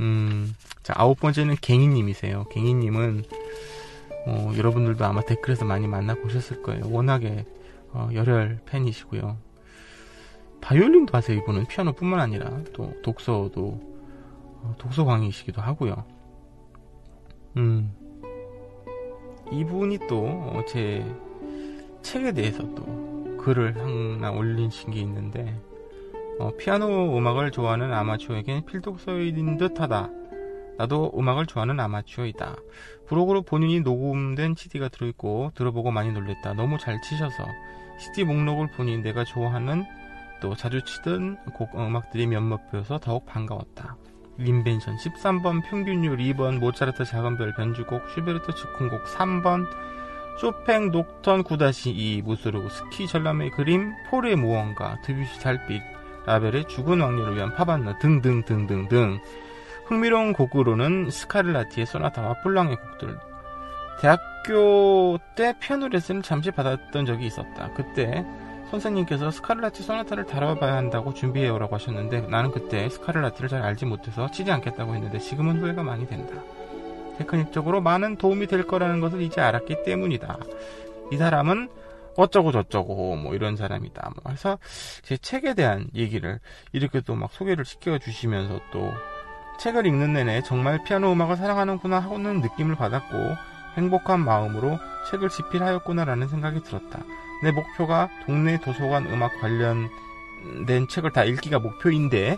음, 0.00 0.54
자, 0.82 0.94
아홉 0.96 1.20
번째는 1.20 1.56
갱이님이세요. 1.60 2.44
갱이님은, 2.50 3.24
어, 4.26 4.52
여러분들도 4.56 5.04
아마 5.04 5.20
댓글에서 5.20 5.66
많이 5.66 5.86
만나 5.86 6.14
보셨을 6.14 6.62
거예요. 6.62 6.84
워낙에, 6.90 7.44
어, 7.92 8.08
열혈 8.14 8.60
팬이시고요. 8.64 9.36
바이올린도 10.62 11.14
하세요, 11.14 11.36
이분은. 11.38 11.66
피아노뿐만 11.66 12.18
아니라, 12.18 12.62
또, 12.72 12.94
독서도, 13.02 13.62
어, 14.62 14.74
독서광이시기도 14.78 15.60
하고요. 15.60 16.04
음, 17.58 17.92
이분이 19.52 19.98
또, 20.08 20.24
어, 20.24 20.62
제 20.66 21.04
책에 22.02 22.32
대해서 22.32 22.62
또, 22.74 23.19
글을 23.40 23.76
하나 23.76 24.30
올리신 24.30 24.92
게 24.92 25.00
있는데, 25.00 25.60
어, 26.38 26.50
피아노 26.56 27.16
음악을 27.18 27.50
좋아하는 27.50 27.92
아마추어에겐 27.92 28.64
필독서인 28.66 29.56
듯하다. 29.56 30.10
나도 30.78 31.12
음악을 31.14 31.44
좋아하는 31.46 31.78
아마추어이다. 31.78 32.56
브로그로 33.06 33.42
본인이 33.42 33.80
녹음된 33.80 34.54
CD가 34.56 34.88
들어있고 34.88 35.52
들어보고 35.54 35.90
많이 35.90 36.10
놀랬다. 36.10 36.54
너무 36.54 36.78
잘 36.78 37.00
치셔서 37.02 37.44
CD 37.98 38.24
목록을 38.24 38.68
보니 38.70 39.02
내가 39.02 39.24
좋아하는 39.24 39.84
또 40.40 40.54
자주 40.54 40.82
치던 40.82 41.52
곡 41.52 41.74
어, 41.74 41.86
음악들이 41.86 42.26
몇몇 42.26 42.70
보여서 42.70 42.98
더욱 42.98 43.26
반가웠다. 43.26 43.96
인벤션 44.38 44.96
13번 44.96 45.62
평균율 45.68 46.16
2번 46.16 46.58
모차르트 46.58 47.04
작은 47.04 47.36
별 47.36 47.52
변주곡 47.54 48.08
슈베르트 48.14 48.54
즉흥곡 48.54 49.04
3번 49.04 49.66
쇼팽 50.40 50.90
녹턴 50.90 51.44
9-2 51.44 52.22
무소르그스키 52.22 53.06
전람회의 53.06 53.50
그림 53.50 53.92
포레의 54.08 54.36
무언가 54.36 54.96
드뷔시 55.04 55.38
달빛 55.40 55.82
라벨의 56.24 56.66
죽은 56.66 56.98
왕녀를 56.98 57.36
위한 57.36 57.54
파반느 57.54 57.98
등등등등등 57.98 59.20
흥미로운 59.84 60.32
곡으로는 60.32 61.10
스카를라티의 61.10 61.84
소나타와 61.84 62.40
뿔랑의 62.42 62.76
곡들 62.76 63.18
대학교 64.00 65.18
때 65.34 65.52
피아노 65.60 65.88
레슨을 65.88 66.22
잠시 66.22 66.50
받았던 66.50 67.04
적이 67.04 67.26
있었다. 67.26 67.70
그때 67.74 68.24
선생님께서 68.70 69.30
스카를라티 69.30 69.82
소나타를 69.82 70.24
다뤄봐야 70.24 70.74
한다고 70.74 71.12
준비해오라고 71.12 71.74
하셨는데 71.74 72.22
나는 72.22 72.50
그때 72.50 72.88
스카를라티를 72.88 73.50
잘 73.50 73.62
알지 73.62 73.84
못해서 73.84 74.30
치지 74.30 74.50
않겠다고 74.50 74.94
했는데 74.94 75.18
지금은 75.18 75.60
후회가 75.60 75.82
많이 75.82 76.06
된다. 76.06 76.32
테크닉적으로 77.20 77.80
많은 77.82 78.16
도움이 78.16 78.46
될 78.46 78.66
거라는 78.66 79.00
것을 79.00 79.20
이제 79.20 79.40
알았기 79.40 79.82
때문이다. 79.84 80.38
이 81.12 81.16
사람은 81.16 81.68
어쩌고 82.16 82.50
저쩌고 82.52 83.16
뭐 83.16 83.34
이런 83.34 83.56
사람이다. 83.56 84.12
뭐 84.22 84.32
해서 84.32 84.58
제 85.02 85.16
책에 85.16 85.54
대한 85.54 85.88
얘기를 85.94 86.40
이렇게 86.72 87.00
또 87.00 87.14
막 87.14 87.30
소개를 87.32 87.64
시켜 87.64 87.98
주시면서 87.98 88.60
또 88.72 88.90
책을 89.58 89.86
읽는 89.86 90.14
내내 90.14 90.42
정말 90.42 90.82
피아노 90.84 91.12
음악을 91.12 91.36
사랑하는구나 91.36 91.98
하고는 92.00 92.40
느낌을 92.40 92.76
받았고 92.76 93.16
행복한 93.76 94.20
마음으로 94.20 94.78
책을 95.10 95.28
집필하였구나라는 95.28 96.28
생각이 96.28 96.62
들었다. 96.62 97.00
내 97.42 97.52
목표가 97.52 98.08
동네 98.26 98.58
도서관 98.60 99.06
음악 99.06 99.32
관련된 99.40 100.88
책을 100.88 101.12
다 101.12 101.24
읽기가 101.24 101.58
목표인데 101.58 102.36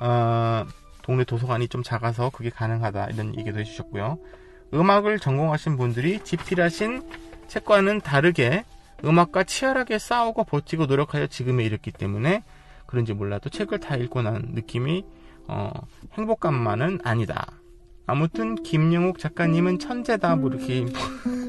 어, 0.00 0.66
동네 1.04 1.24
도서관이 1.24 1.68
좀 1.68 1.82
작아서 1.82 2.30
그게 2.30 2.48
가능하다 2.48 3.08
이런 3.10 3.38
얘기도 3.38 3.60
해주셨고요. 3.60 4.18
음악을 4.72 5.18
전공하신 5.18 5.76
분들이 5.76 6.18
집필하신 6.24 7.02
책과는 7.46 8.00
다르게 8.00 8.64
음악과 9.04 9.44
치열하게 9.44 9.98
싸우고 9.98 10.44
버티고 10.44 10.86
노력하여 10.86 11.26
지금에 11.26 11.62
이르기 11.62 11.92
때문에 11.92 12.42
그런지 12.86 13.12
몰라도 13.12 13.50
책을 13.50 13.80
다 13.80 13.96
읽고 13.96 14.22
난 14.22 14.52
느낌이 14.54 15.04
어, 15.46 15.70
행복감만은 16.14 17.00
아니다. 17.04 17.52
아무튼 18.06 18.54
김영욱 18.54 19.18
작가님은 19.18 19.78
천재다 19.80 20.36
뭐 20.36 20.50
이렇게 20.50 20.86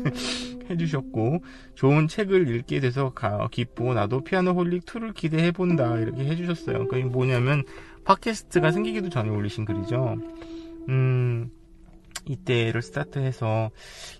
해주셨고 0.69 1.43
좋은 1.75 2.09
책을 2.09 2.49
읽게 2.49 2.81
돼서 2.81 3.13
가, 3.13 3.47
기쁘고 3.49 3.93
나도 3.93 4.25
피아노 4.25 4.51
홀릭 4.51 4.85
2를 4.85 5.13
기대해 5.13 5.51
본다 5.51 5.97
이렇게 5.97 6.25
해주셨어요. 6.25 6.89
그게 6.89 7.03
뭐냐면 7.03 7.63
팟캐스트가 8.05 8.71
생기기도 8.71 9.09
전에 9.09 9.29
올리신 9.29 9.65
글이죠. 9.65 10.17
음 10.89 11.51
이때를 12.27 12.81
스타트해서 12.81 13.71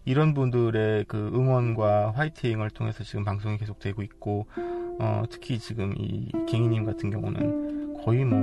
이런 0.06 0.34
분들의 0.34 1.06
그 1.08 1.18
응원과 1.34 2.12
화이팅을 2.12 2.70
통해서 2.70 3.04
지금 3.04 3.24
방송이 3.24 3.58
계속되고 3.58 4.02
있고 4.04 4.48
어, 5.00 5.24
특히 5.30 5.60
지금 5.60 5.94
이 5.98 6.32
갱이님 6.48 6.86
같은 6.86 7.10
경우는 7.10 8.04
거의 8.04 8.24
뭐, 8.24 8.40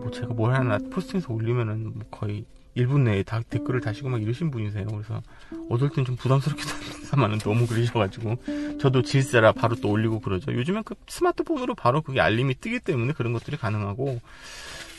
뭐 0.00 0.10
제가 0.10 0.34
뭘 0.34 0.54
하나 0.54 0.78
포스팅해서 0.90 1.32
올리면은 1.32 1.94
뭐 1.94 2.02
거의 2.10 2.44
1분 2.76 3.00
내에 3.00 3.22
다 3.22 3.40
댓글을 3.48 3.80
다시고 3.80 4.08
막 4.08 4.22
이러신 4.22 4.50
분이세요. 4.50 4.86
그래서 4.86 5.22
어떨 5.70 5.90
땐 5.90 6.04
좀 6.04 6.16
부담스럽기도 6.16 6.68
합니다만은 6.70 7.38
너무 7.38 7.66
그러셔가지고 7.66 8.78
저도 8.80 9.02
질세라 9.02 9.52
바로 9.52 9.76
또 9.76 9.90
올리고 9.90 10.20
그러죠. 10.20 10.52
요즘엔 10.52 10.82
그 10.84 10.94
스마트폰으로 11.06 11.74
바로 11.74 12.02
그게 12.02 12.20
알림이 12.20 12.56
뜨기 12.60 12.80
때문에 12.80 13.12
그런 13.12 13.32
것들이 13.32 13.56
가능하고 13.56 14.20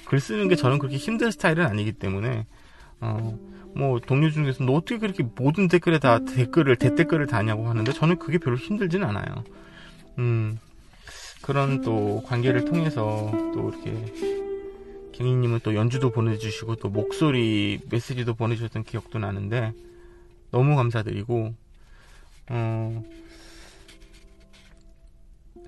글 0.05 0.19
쓰는 0.19 0.47
게 0.47 0.55
저는 0.55 0.79
그렇게 0.79 0.97
힘든 0.97 1.31
스타일은 1.31 1.65
아니기 1.65 1.91
때문에 1.91 2.45
어, 3.01 3.37
뭐 3.75 3.99
동료 3.99 4.29
중에서 4.29 4.63
너 4.63 4.73
어떻게 4.73 4.97
그렇게 4.97 5.23
모든 5.35 5.67
댓글에 5.67 5.99
다 5.99 6.19
댓글을 6.19 6.77
대댓글을 6.77 7.27
다냐고 7.27 7.67
하는데 7.67 7.91
저는 7.91 8.19
그게 8.19 8.37
별로 8.37 8.55
힘들진 8.55 9.03
않아요. 9.03 9.43
음 10.17 10.59
그런 11.41 11.81
또 11.81 12.23
관계를 12.25 12.65
통해서 12.65 13.31
또 13.53 13.69
이렇게 13.69 14.44
경희님은 15.17 15.61
또 15.63 15.75
연주도 15.75 16.11
보내주시고 16.11 16.75
또 16.75 16.89
목소리 16.89 17.79
메시지도 17.89 18.33
보내주셨던 18.33 18.83
기억도 18.83 19.17
나는데 19.17 19.73
너무 20.51 20.75
감사드리고 20.75 21.53
어, 22.49 23.03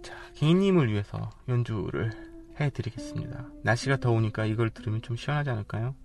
자 0.04 0.16
경희님을 0.36 0.92
위해서 0.92 1.32
연주를 1.48 2.12
해드리겠습니다. 2.60 3.46
날씨가 3.64 3.98
더우니까 3.98 4.46
이걸 4.46 4.70
들으면 4.70 5.02
좀 5.02 5.16
시원하지 5.16 5.50
않을까요? 5.50 5.96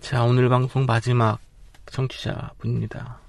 자, 0.00 0.24
오늘 0.24 0.48
방송 0.48 0.86
마지막 0.86 1.38
청취자 1.86 2.52
분입니다. 2.58 3.20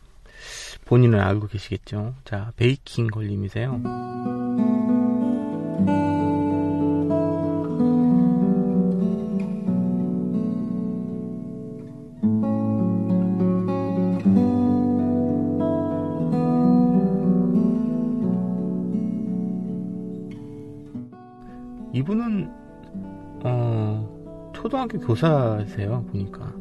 본인은 0.85 1.19
알고 1.19 1.47
계시겠죠? 1.47 2.15
자, 2.25 2.51
베이킹 2.55 3.07
걸림이세요. 3.07 3.81
이분은 21.93 22.49
어 23.43 24.51
초등학교 24.53 24.97
교사세요 24.99 26.03
보니까 26.09 26.60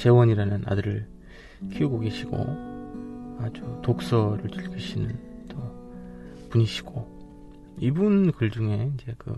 재원이라는 0.00 0.62
아들을 0.64 1.06
키우고 1.72 2.00
계시고 2.00 2.36
아주 3.38 3.62
독서를 3.82 4.48
즐기시는 4.50 5.46
또 5.48 5.58
분이시고 6.48 7.20
이분 7.80 8.32
글 8.32 8.50
중에 8.50 8.90
이제 8.94 9.14
그 9.18 9.36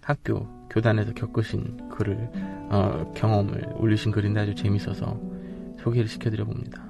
학교 0.00 0.46
교단에서 0.70 1.12
겪으신 1.14 1.88
글을 1.88 2.30
어, 2.70 3.12
경험을 3.16 3.74
올리신 3.74 4.12
글인데 4.12 4.40
아주 4.40 4.54
재밌어서 4.54 5.20
소개를 5.80 6.06
시켜드려 6.06 6.44
봅니다. 6.44 6.84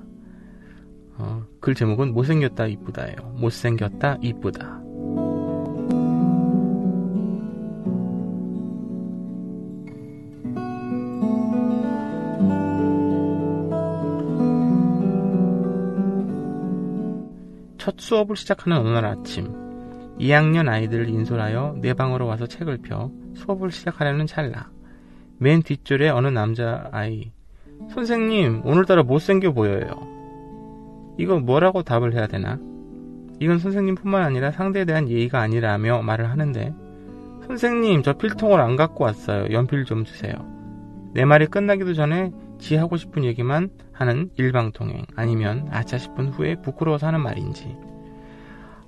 어, 1.17 1.43
글 1.61 1.75
제목은 1.75 2.13
못생겼다 2.13 2.67
이쁘다예요. 2.67 3.17
못생겼다 3.39 4.19
이쁘다. 4.21 4.84
수업을 18.15 18.37
시작하는 18.37 18.79
어느 18.79 18.89
날 18.91 19.07
아침 19.07 19.49
2학년 20.21 20.69
아이들을 20.69 21.09
인솔하여 21.09 21.79
내 21.81 21.95
방으로 21.95 22.27
와서 22.27 22.47
책을 22.47 22.79
펴 22.79 23.11
수업을 23.35 23.73
시작하려는 23.73 24.29
찰나. 24.29 24.71
맨 25.39 25.63
뒷줄에 25.63 26.11
어느 26.11 26.29
남자 26.29 26.89
아이 26.93 27.33
선생님 27.91 28.63
오늘따라 28.65 29.03
못생겨 29.03 29.53
보여요. 29.53 29.89
이거 31.19 31.41
뭐라고 31.41 31.83
답을 31.83 32.15
해야 32.15 32.29
되나? 32.29 32.61
이건 33.41 33.59
선생님뿐만 33.59 34.23
아니라 34.23 34.53
상대에 34.53 34.85
대한 34.85 35.09
예의가 35.09 35.41
아니라며 35.41 36.03
말을 36.03 36.31
하는데 36.31 36.73
선생님 37.49 38.05
저 38.05 38.13
필통을 38.13 38.61
안 38.61 38.77
갖고 38.77 39.03
왔어요. 39.03 39.53
연필 39.53 39.85
좀 39.85 40.05
주세요. 40.05 40.35
내 41.15 41.25
말이 41.25 41.47
끝나기도 41.47 41.95
전에 41.95 42.31
지 42.59 42.77
하고 42.77 42.97
싶은 42.97 43.25
얘기만 43.25 43.71
하는 43.93 44.31
일방통행 44.37 45.05
아니면 45.17 45.67
아차 45.73 45.99
싶은 45.99 46.29
후에 46.29 46.55
부끄러워서 46.63 47.09
하는 47.09 47.21
말인지 47.21 47.77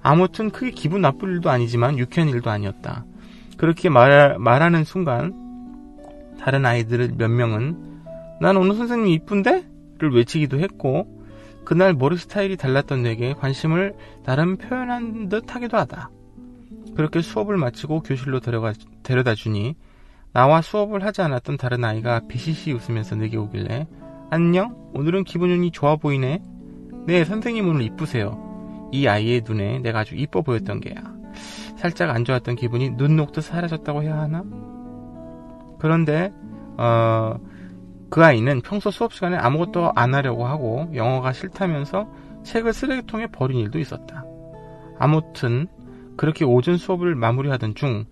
아무튼 0.07 0.51
크게 0.51 0.71
기분 0.71 1.01
나쁠 1.01 1.29
일도 1.33 1.51
아니지만 1.51 1.99
유쾌한 1.99 2.31
일도 2.31 2.49
아니었다. 2.49 3.05
그렇게 3.57 3.89
말, 3.89 4.39
말하는 4.39 4.85
순간 4.85 5.35
다른 6.39 6.65
아이들 6.65 7.11
몇 7.17 7.27
명은 7.29 7.77
난 8.41 8.57
오늘 8.57 8.77
선생님 8.77 9.09
이쁜데? 9.09 9.65
를 9.99 10.13
외치기도 10.15 10.61
했고 10.61 11.07
그날 11.65 11.93
머리 11.95 12.19
스타일이 12.19 12.57
달랐던 12.57 13.03
내게 13.03 13.33
관심을 13.33 13.95
나름 14.25 14.59
표현한 14.59 15.29
듯 15.29 15.53
하기도 15.53 15.77
하다. 15.77 16.11
그렇게 16.95 17.21
수업을 17.21 17.57
마치고 17.57 18.03
교실로 18.03 18.39
데려가, 18.39 18.75
데려다 19.03 19.35
주니 19.35 19.75
나와 20.33 20.63
수업을 20.63 21.03
하지 21.03 21.23
않았던 21.23 21.57
다른 21.57 21.85
아이가 21.85 22.21
비시시 22.29 22.73
웃으면서 22.73 23.17
내게 23.17 23.39
오길래 23.39 23.89
안녕? 24.31 24.77
오늘은 24.95 25.25
기분이 25.25 25.73
좋아 25.73 25.97
보이네? 25.97 26.43
네, 27.07 27.25
선생님 27.25 27.67
오늘 27.69 27.83
이쁘세요. 27.83 28.46
이 28.97 29.07
아이의 29.07 29.43
눈에 29.47 29.81
내가 29.81 30.01
아주 30.01 30.15
이뻐 30.17 30.43
보였던 30.43 30.81
게야. 30.81 30.95
살짝 31.77 32.11
안 32.11 32.25
좋았던 32.25 32.57
기분이 32.57 32.97
눈 32.97 33.17
녹듯 33.17 33.45
사라졌다고 33.45 34.03
해야 34.03 34.19
하나? 34.19 34.43
그런데 35.79 36.33
어, 36.79 37.39
그 38.09 38.25
아이는 38.25 38.63
평소 38.63 38.91
수업 38.91 39.13
시간에 39.13 39.37
아무것도 39.37 39.93
안 39.95 40.15
하려고 40.15 40.47
하고 40.47 40.89
영어가 40.95 41.33
싫다면서 41.33 42.09
책을 42.45 42.73
쓰레기통에 42.73 43.27
버린 43.29 43.59
일도 43.59 43.79
있었다. 43.79 44.25
아무튼 44.99 45.67
그렇게 46.17 46.45
오전 46.45 46.79
수업을 46.79 47.15
마무리하던 47.15 47.75
중 47.75 48.05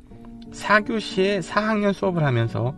4교시에 0.53 1.41
4학년 1.41 1.95
수업을 1.95 2.23
하면서 2.23 2.75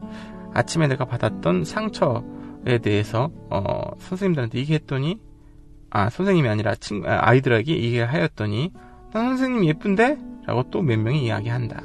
아침에 0.55 0.87
내가 0.87 1.05
받았던 1.05 1.65
상처에 1.65 2.79
대해서 2.83 3.31
어, 3.51 3.81
선생님들한테 3.99 4.59
얘기했더니 4.59 5.19
아 5.97 6.11
선생님이 6.11 6.47
아니라 6.47 6.75
친, 6.75 7.03
아, 7.07 7.21
아이들에게 7.23 7.75
얘기하였더니 7.75 8.71
난 9.15 9.29
선생님 9.29 9.65
예쁜데? 9.65 10.19
라고 10.45 10.65
또 10.71 10.83
몇 10.83 10.99
명이 10.99 11.25
이야기한다. 11.25 11.85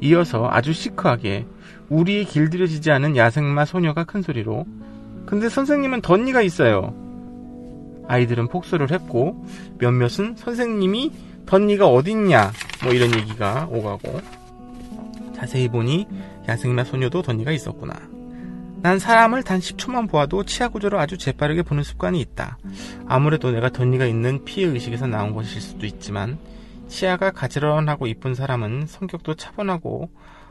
이어서 0.00 0.48
아주 0.48 0.72
시크하게 0.72 1.44
우리의 1.88 2.26
길들여지지 2.26 2.92
않은 2.92 3.16
야생마 3.16 3.64
소녀가 3.64 4.04
큰 4.04 4.22
소리로 4.22 4.66
근데 5.26 5.48
선생님은 5.48 6.00
덧니가 6.02 6.42
있어요. 6.42 6.94
아이들은 8.06 8.46
폭소를 8.46 8.92
했고 8.92 9.44
몇몇은 9.80 10.36
선생님이 10.36 11.10
덧니가 11.44 11.88
어딨냐 11.88 12.52
뭐 12.84 12.92
이런 12.92 13.12
얘기가 13.16 13.66
오가고 13.68 14.20
자세히 15.34 15.66
보니 15.66 16.06
야생마 16.48 16.84
소녀도 16.84 17.22
덧니가 17.22 17.50
있었구나. 17.50 17.94
난 18.80 18.98
사람을 18.98 19.42
단 19.42 19.58
10초만 19.58 20.08
보아도 20.08 20.44
치아 20.44 20.68
구조를 20.68 20.98
아주 20.98 21.18
재빠르게 21.18 21.62
보는 21.62 21.82
습관이 21.82 22.20
있다. 22.20 22.58
아무래도 23.06 23.50
내가 23.50 23.70
덧니가 23.70 24.06
있는 24.06 24.44
피해 24.44 24.68
의식에서 24.68 25.08
나온 25.08 25.34
것일 25.34 25.60
수도 25.60 25.84
있지만 25.84 26.38
치아가 26.86 27.30
가지런하고 27.30 28.06
이쁜 28.06 28.34
사람은 28.34 28.86
성격도 28.86 29.34
차분하고 29.34 30.10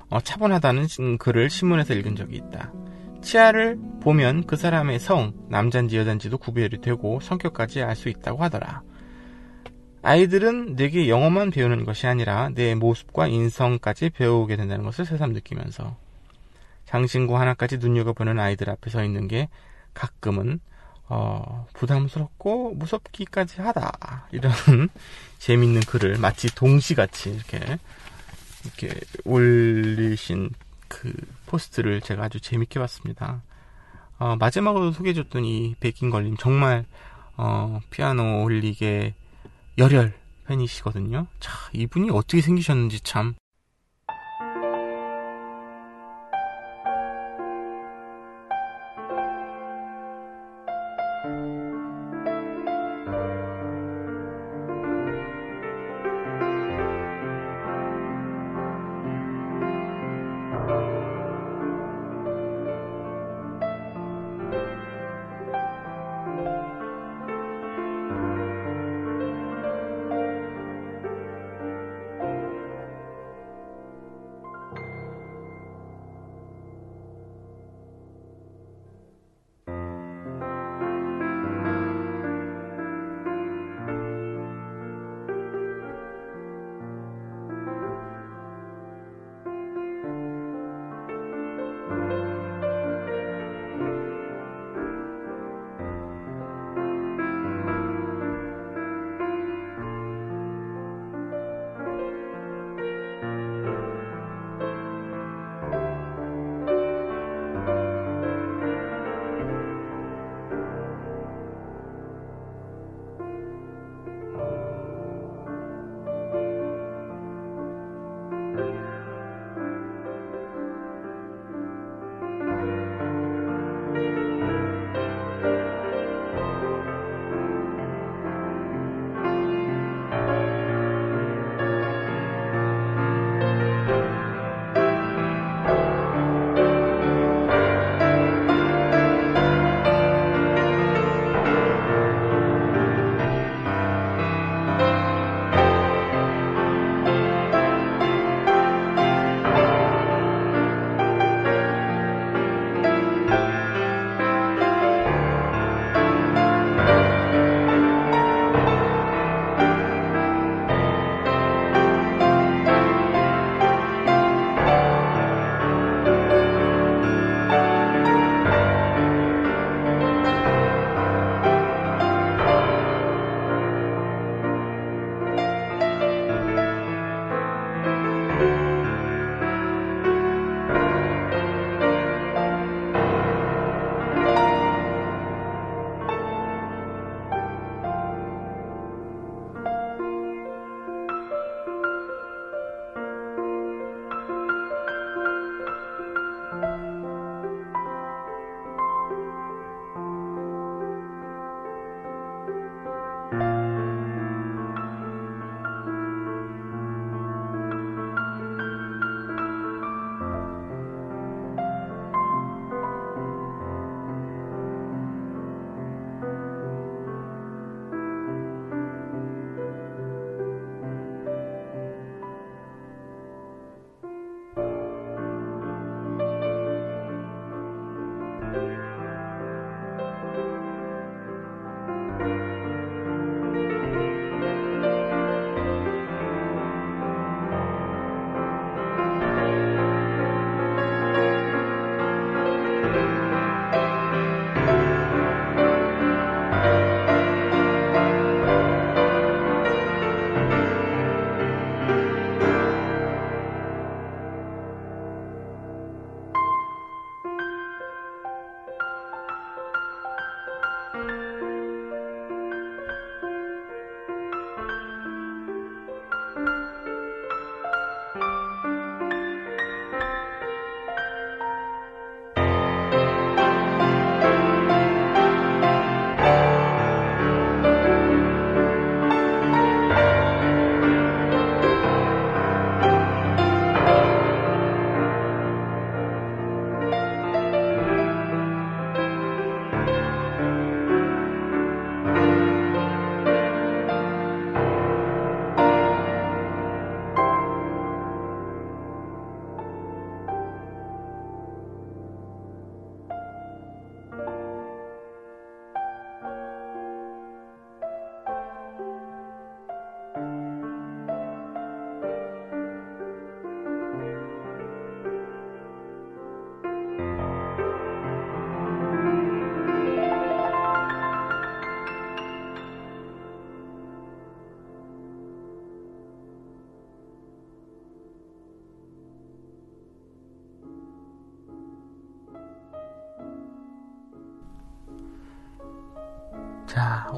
어, 0.10 0.20
차분하다는 0.22 1.18
글을 1.18 1.50
신문에서 1.50 1.94
읽은 1.94 2.16
적이 2.16 2.38
있다. 2.38 2.72
치아를 3.22 3.80
보면 4.02 4.46
그 4.46 4.56
사람의 4.56 5.00
성, 5.00 5.34
남잔지 5.50 5.98
여잔지도 5.98 6.38
구별이 6.38 6.82
되고 6.82 7.20
성격까지 7.20 7.82
알 7.82 7.96
수 7.96 8.10
있다고 8.10 8.44
하더라. 8.44 8.84
아이들은 10.04 10.76
내게 10.76 11.10
영어만 11.10 11.50
배우는 11.50 11.84
것이 11.84 12.08
아니라 12.08 12.50
내 12.54 12.76
모습과 12.76 13.28
인성까지 13.28 14.12
배우게 14.12 14.56
된다는 14.56 14.86
것을 14.86 15.06
새삼 15.06 15.34
느끼면서 15.34 15.98
장신구 16.88 17.38
하나까지 17.38 17.78
눈여겨보는 17.78 18.40
아이들 18.40 18.70
앞에 18.70 18.90
서 18.90 19.04
있는 19.04 19.28
게 19.28 19.50
가끔은 19.94 20.60
어, 21.10 21.68
부담스럽고 21.74 22.74
무섭기까지 22.76 23.62
하다. 23.62 24.28
이런 24.32 24.52
재밌는 25.40 25.82
글을 25.82 26.18
마치 26.18 26.54
동시같이 26.54 27.30
이렇게 27.30 27.78
이렇게 28.64 29.00
올리신 29.24 30.50
그 30.88 31.14
포스트를 31.46 32.02
제가 32.02 32.24
아주 32.26 32.40
재밌게 32.40 32.80
봤습니다. 32.80 33.42
어, 34.20 34.36
마지막으로 34.38 34.92
소개해줬던 34.92 35.46
이 35.46 35.76
백인 35.80 36.10
걸림 36.10 36.38
정말 36.38 36.86
어, 37.36 37.80
피아노 37.90 38.44
홀릭의 38.44 39.14
열혈 39.78 40.14
팬이시거든요. 40.48 41.28
자, 41.40 41.52
이분이 41.74 42.10
어떻게 42.10 42.42
생기셨는지 42.42 43.02
참 43.02 43.36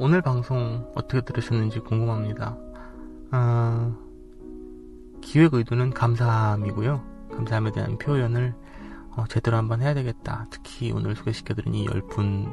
오늘 0.01 0.21
방송 0.21 0.89
어떻게 0.95 1.19
들으셨는지 1.19 1.79
궁금합니다. 1.79 2.55
어, 3.33 3.93
기획 5.19 5.53
의도는 5.53 5.89
감사함이고요. 5.89 7.03
감사함에 7.33 7.73
대한 7.73 7.97
표현을 7.97 8.55
어, 9.17 9.25
제대로 9.27 9.57
한번 9.57 9.81
해야 9.81 9.93
되겠다. 9.93 10.47
특히 10.51 10.93
오늘 10.93 11.17
소개시켜드린 11.17 11.73
이열분 11.75 12.49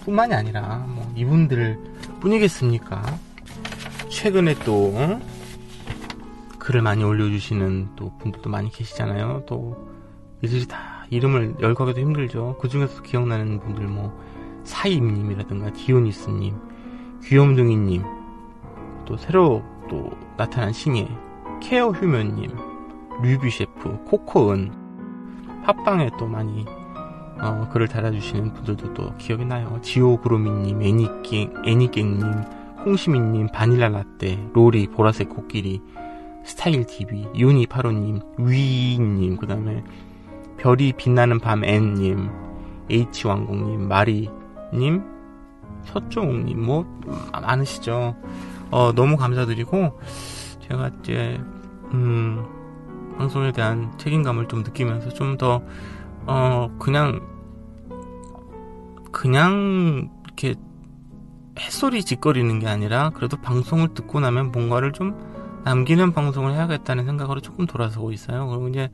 뿐만이 0.00 0.34
아니라 0.34 0.78
뭐 0.88 1.08
이분들 1.14 1.78
뿐이겠습니까? 2.20 3.02
최근에 4.08 4.56
또 4.64 4.92
어? 4.96 5.20
글을 6.58 6.82
많이 6.82 7.04
올려주시는 7.04 7.90
또 7.94 8.18
분들도 8.18 8.50
많이 8.50 8.68
계시잖아요. 8.70 9.44
또 9.46 9.88
이들이 10.42 10.66
다 10.66 11.06
이름을 11.10 11.56
열거하기도 11.60 12.00
힘들죠. 12.00 12.58
그 12.60 12.68
중에서 12.68 13.00
기억나는 13.02 13.60
분들 13.60 13.86
뭐 13.86 14.23
사임님이라든가 14.84 15.72
디오니스님, 15.72 16.54
귀염둥이님, 17.24 18.02
또 19.06 19.16
새로 19.16 19.62
또 19.88 20.10
나타난 20.36 20.74
신예 20.74 21.08
케어 21.62 21.88
휴면님, 21.88 22.50
류비 23.22 23.50
셰프, 23.50 23.96
코코은, 24.04 24.72
팟빵에 25.64 26.10
또 26.18 26.26
많이 26.26 26.66
어, 27.40 27.68
글을 27.72 27.88
달아주시는 27.88 28.52
분들도 28.52 28.92
또 28.94 29.16
기억이 29.16 29.46
나요. 29.46 29.78
지오그로미님, 29.80 30.82
애니깽, 30.82 31.54
애니깽님, 31.64 32.22
홍시민님, 32.84 33.48
바닐라 33.52 33.88
라떼, 33.88 34.50
로리, 34.52 34.86
보라색 34.88 35.30
코끼리, 35.30 35.80
스타일 36.44 36.84
TV, 36.84 37.26
유니파로님, 37.34 38.20
위님, 38.38 39.36
그 39.38 39.46
다음에 39.46 39.82
별이 40.58 40.92
빛나는 40.92 41.40
밤 41.40 41.64
앤님, 41.64 42.28
H왕공님, 42.90 43.88
마리 43.88 44.28
님, 44.74 45.02
서종욱님, 45.84 46.60
뭐, 46.60 46.84
많으시죠. 47.32 48.16
어, 48.70 48.92
너무 48.92 49.16
감사드리고, 49.16 50.00
제가 50.60 50.90
이제, 51.00 51.40
음, 51.92 52.44
방송에 53.16 53.52
대한 53.52 53.96
책임감을 53.98 54.48
좀 54.48 54.62
느끼면서 54.62 55.10
좀 55.10 55.36
더, 55.36 55.62
어, 56.26 56.68
그냥, 56.78 57.20
그냥, 59.12 60.10
이렇게, 60.24 60.54
햇소리 61.58 62.02
짓거리는 62.02 62.58
게 62.58 62.66
아니라, 62.66 63.10
그래도 63.10 63.36
방송을 63.36 63.94
듣고 63.94 64.18
나면 64.18 64.50
뭔가를 64.50 64.92
좀 64.92 65.14
남기는 65.64 66.12
방송을 66.12 66.52
해야겠다는 66.54 67.04
생각으로 67.04 67.40
조금 67.40 67.66
돌아서고 67.66 68.10
있어요. 68.10 68.48
그리고 68.48 68.68
이제, 68.68 68.90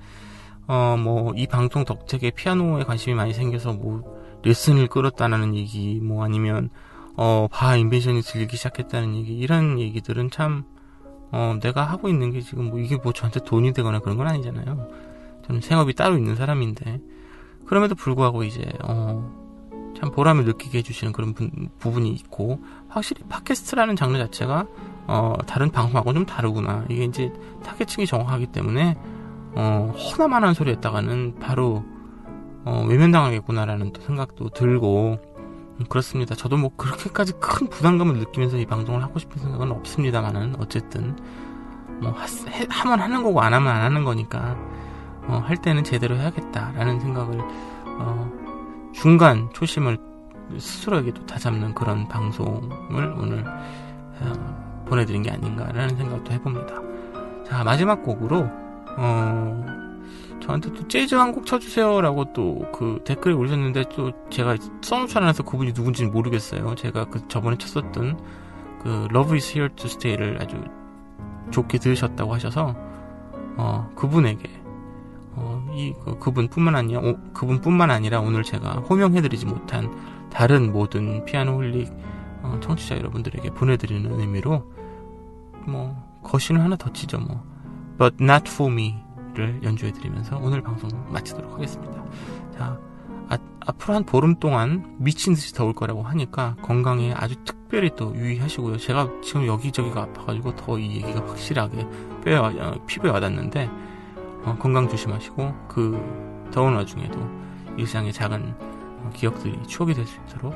어, 0.67 0.97
뭐, 0.99 1.33
이 1.37 1.47
방송 1.47 1.85
덕택에 1.85 2.31
피아노에 2.31 2.85
관심이 2.85 3.15
많이 3.15 3.33
생겨서 3.33 3.73
뭐, 3.73 4.20
레슨을 4.43 4.89
끌었다는 4.89 5.55
얘기, 5.55 6.01
뭐, 6.01 6.25
아니면, 6.25 6.71
어, 7.17 7.49
바 7.51 7.77
인벤션이 7.77 8.23
들리기 8.23 8.57
시작했다는 8.57 9.15
얘기, 9.17 9.37
이런 9.37 9.79
얘기들은 9.79 10.31
참, 10.31 10.65
어, 11.33 11.59
내가 11.61 11.85
하고 11.85 12.09
있는 12.09 12.31
게 12.31 12.41
지금 12.41 12.71
뭐, 12.71 12.79
이게 12.79 12.97
뭐 12.97 13.13
저한테 13.13 13.41
돈이 13.45 13.73
되거나 13.73 14.01
그런 14.01 14.17
건 14.17 14.27
아니잖아요. 14.27 14.89
저는 15.47 15.61
생업이 15.61 15.95
따로 15.95 16.17
있는 16.17 16.37
사람인데, 16.37 17.01
그럼에도 17.67 17.95
불구하고 17.95 18.43
이제, 18.45 18.65
어, 18.83 19.41
참 19.99 20.11
보람을 20.13 20.45
느끼게 20.45 20.79
해주시는 20.79 21.13
그런 21.13 21.35
부, 21.35 21.49
부분이 21.79 22.11
있고, 22.11 22.61
확실히 22.89 23.23
팟캐스트라는 23.29 23.97
장르 23.97 24.17
자체가, 24.19 24.67
어, 25.07 25.35
다른 25.47 25.71
방송하고는 25.71 26.21
좀 26.21 26.27
다르구나. 26.27 26.85
이게 26.89 27.05
이제 27.05 27.33
타겟층이 27.65 28.07
정확하기 28.07 28.47
때문에, 28.49 28.97
어, 29.55 29.93
허나만한 29.97 30.55
소리 30.55 30.71
했다가는 30.71 31.37
바로, 31.41 31.85
어, 32.65 32.85
외면당하겠구나라는 32.87 33.93
또 33.93 34.03
생각도 34.03 34.51
들고, 34.51 35.19
음, 35.79 35.85
그렇습니다. 35.89 36.35
저도 36.35 36.57
뭐 36.57 36.71
그렇게까지 36.77 37.35
큰 37.41 37.69
부담감을 37.69 38.19
느끼면서 38.19 38.59
이 38.59 38.67
방송을 38.67 39.03
하고 39.03 39.19
싶은 39.19 39.39
생각은 39.39 39.71
없습니다만은, 39.73 40.57
어쨌든, 40.59 41.17
뭐, 42.01 42.13
하, 42.13 42.27
해, 42.51 42.67
하면 42.69 43.01
하는 43.01 43.23
거고 43.23 43.41
안 43.41 43.55
하면 43.55 43.73
안 43.73 43.83
하는 43.83 44.05
거니까, 44.05 44.57
어, 45.27 45.43
할 45.45 45.57
때는 45.57 45.85
제대로 45.85 46.17
해야겠다라는 46.17 47.01
생각을, 47.01 47.41
어, 48.01 48.31
중간 48.93 49.49
초심을 49.53 49.99
스스로에게도 50.59 51.27
다잡는 51.27 51.75
그런 51.75 52.09
방송을 52.09 53.15
오늘, 53.19 53.45
어, 53.47 54.85
보내드린 54.87 55.23
게 55.23 55.31
아닌가라는 55.31 55.97
생각도 55.97 56.33
해봅니다. 56.33 56.75
자, 57.47 57.65
마지막 57.65 58.03
곡으로, 58.03 58.49
어, 58.99 59.65
저한테 60.41 60.73
또 60.73 60.87
재즈 60.89 61.15
한 61.15 61.33
곡 61.33 61.47
쳐주세요라고 61.47 62.33
또 62.33 62.71
그 62.73 63.01
댓글에 63.05 63.35
올렸는데 63.35 63.85
또 63.95 64.13
제가 64.31 64.57
써놓지 64.83 65.17
않아서 65.19 65.43
그분이 65.43 65.73
누군지는 65.75 66.11
모르겠어요. 66.13 66.75
제가 66.75 67.07
그 67.07 67.27
저번에 67.29 67.57
쳤었던 67.59 68.19
그 68.83 69.09
Love 69.11 69.35
is 69.37 69.53
here 69.53 69.69
to 69.77 69.87
stay를 69.87 70.39
아주 70.41 70.57
좋게 71.51 71.79
들으셨다고 71.79 72.33
하셔서 72.35 72.75
어, 73.57 73.91
그분에게 73.95 74.49
어, 75.33 75.67
이 75.75 75.93
그, 76.05 76.19
그분뿐만 76.19 76.75
아니라 76.77 77.01
오, 77.01 77.17
그분뿐만 77.33 77.91
아니라 77.91 78.21
오늘 78.21 78.43
제가 78.43 78.81
호명해드리지 78.89 79.47
못한 79.47 79.91
다른 80.31 80.73
모든 80.73 81.25
피아노 81.25 81.55
홀릭 81.57 81.93
어, 82.43 82.59
청취자 82.63 82.97
여러분들에게 82.97 83.51
보내드리는 83.51 84.19
의미로 84.19 84.65
뭐 85.67 85.95
거신을 86.23 86.63
하나 86.63 86.77
더 86.77 86.93
치죠 86.93 87.19
뭐 87.19 87.43
But 87.99 88.17
not 88.23 88.51
for 88.51 88.73
me 88.73 88.97
를 89.35 89.61
연주해드리면서 89.63 90.39
오늘 90.39 90.61
방송 90.63 90.91
마치도록 91.13 91.53
하겠습니다. 91.55 92.05
자 92.57 92.79
아, 93.29 93.39
앞으로 93.61 93.95
한 93.95 94.05
보름 94.05 94.41
동안 94.41 94.97
미친 94.99 95.35
듯이 95.35 95.55
더울 95.55 95.73
거라고 95.73 96.03
하니까 96.03 96.57
건강에 96.63 97.13
아주 97.15 97.37
특별히 97.45 97.91
또 97.95 98.15
유의하시고요. 98.17 98.79
제가 98.79 99.09
지금 99.23 99.47
여기저기가 99.47 100.03
아파가지고 100.03 100.57
더 100.57 100.79
이 100.79 100.97
얘기가 100.97 101.21
확실하게 101.29 101.87
뼈에 102.25 102.37
와, 102.37 102.49
어, 102.49 102.85
피부에 102.87 103.11
와닿는데 103.11 103.71
어, 104.45 104.57
건강 104.59 104.89
조심하시고 104.89 105.67
그 105.69 106.49
더운 106.53 106.75
와중에도 106.75 107.21
일상의 107.77 108.13
작은 108.13 108.55
어, 108.59 109.11
기억들이 109.15 109.57
추억이 109.69 109.95
될 109.95 110.05
수 110.07 110.19
있도록 110.27 110.55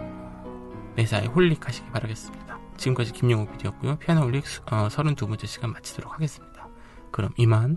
매사에 0.96 1.26
홀릭하시기 1.26 1.90
바라겠습니다. 1.90 2.58
지금까지 2.76 3.12
김영욱 3.12 3.52
PD였고요. 3.52 3.96
피아노 3.96 4.22
홀릭 4.22 4.44
어, 4.72 4.88
32번째 4.88 5.46
시간 5.46 5.70
마치도록 5.72 6.12
하겠습니다. 6.12 6.68
그럼 7.12 7.30
이만 7.36 7.76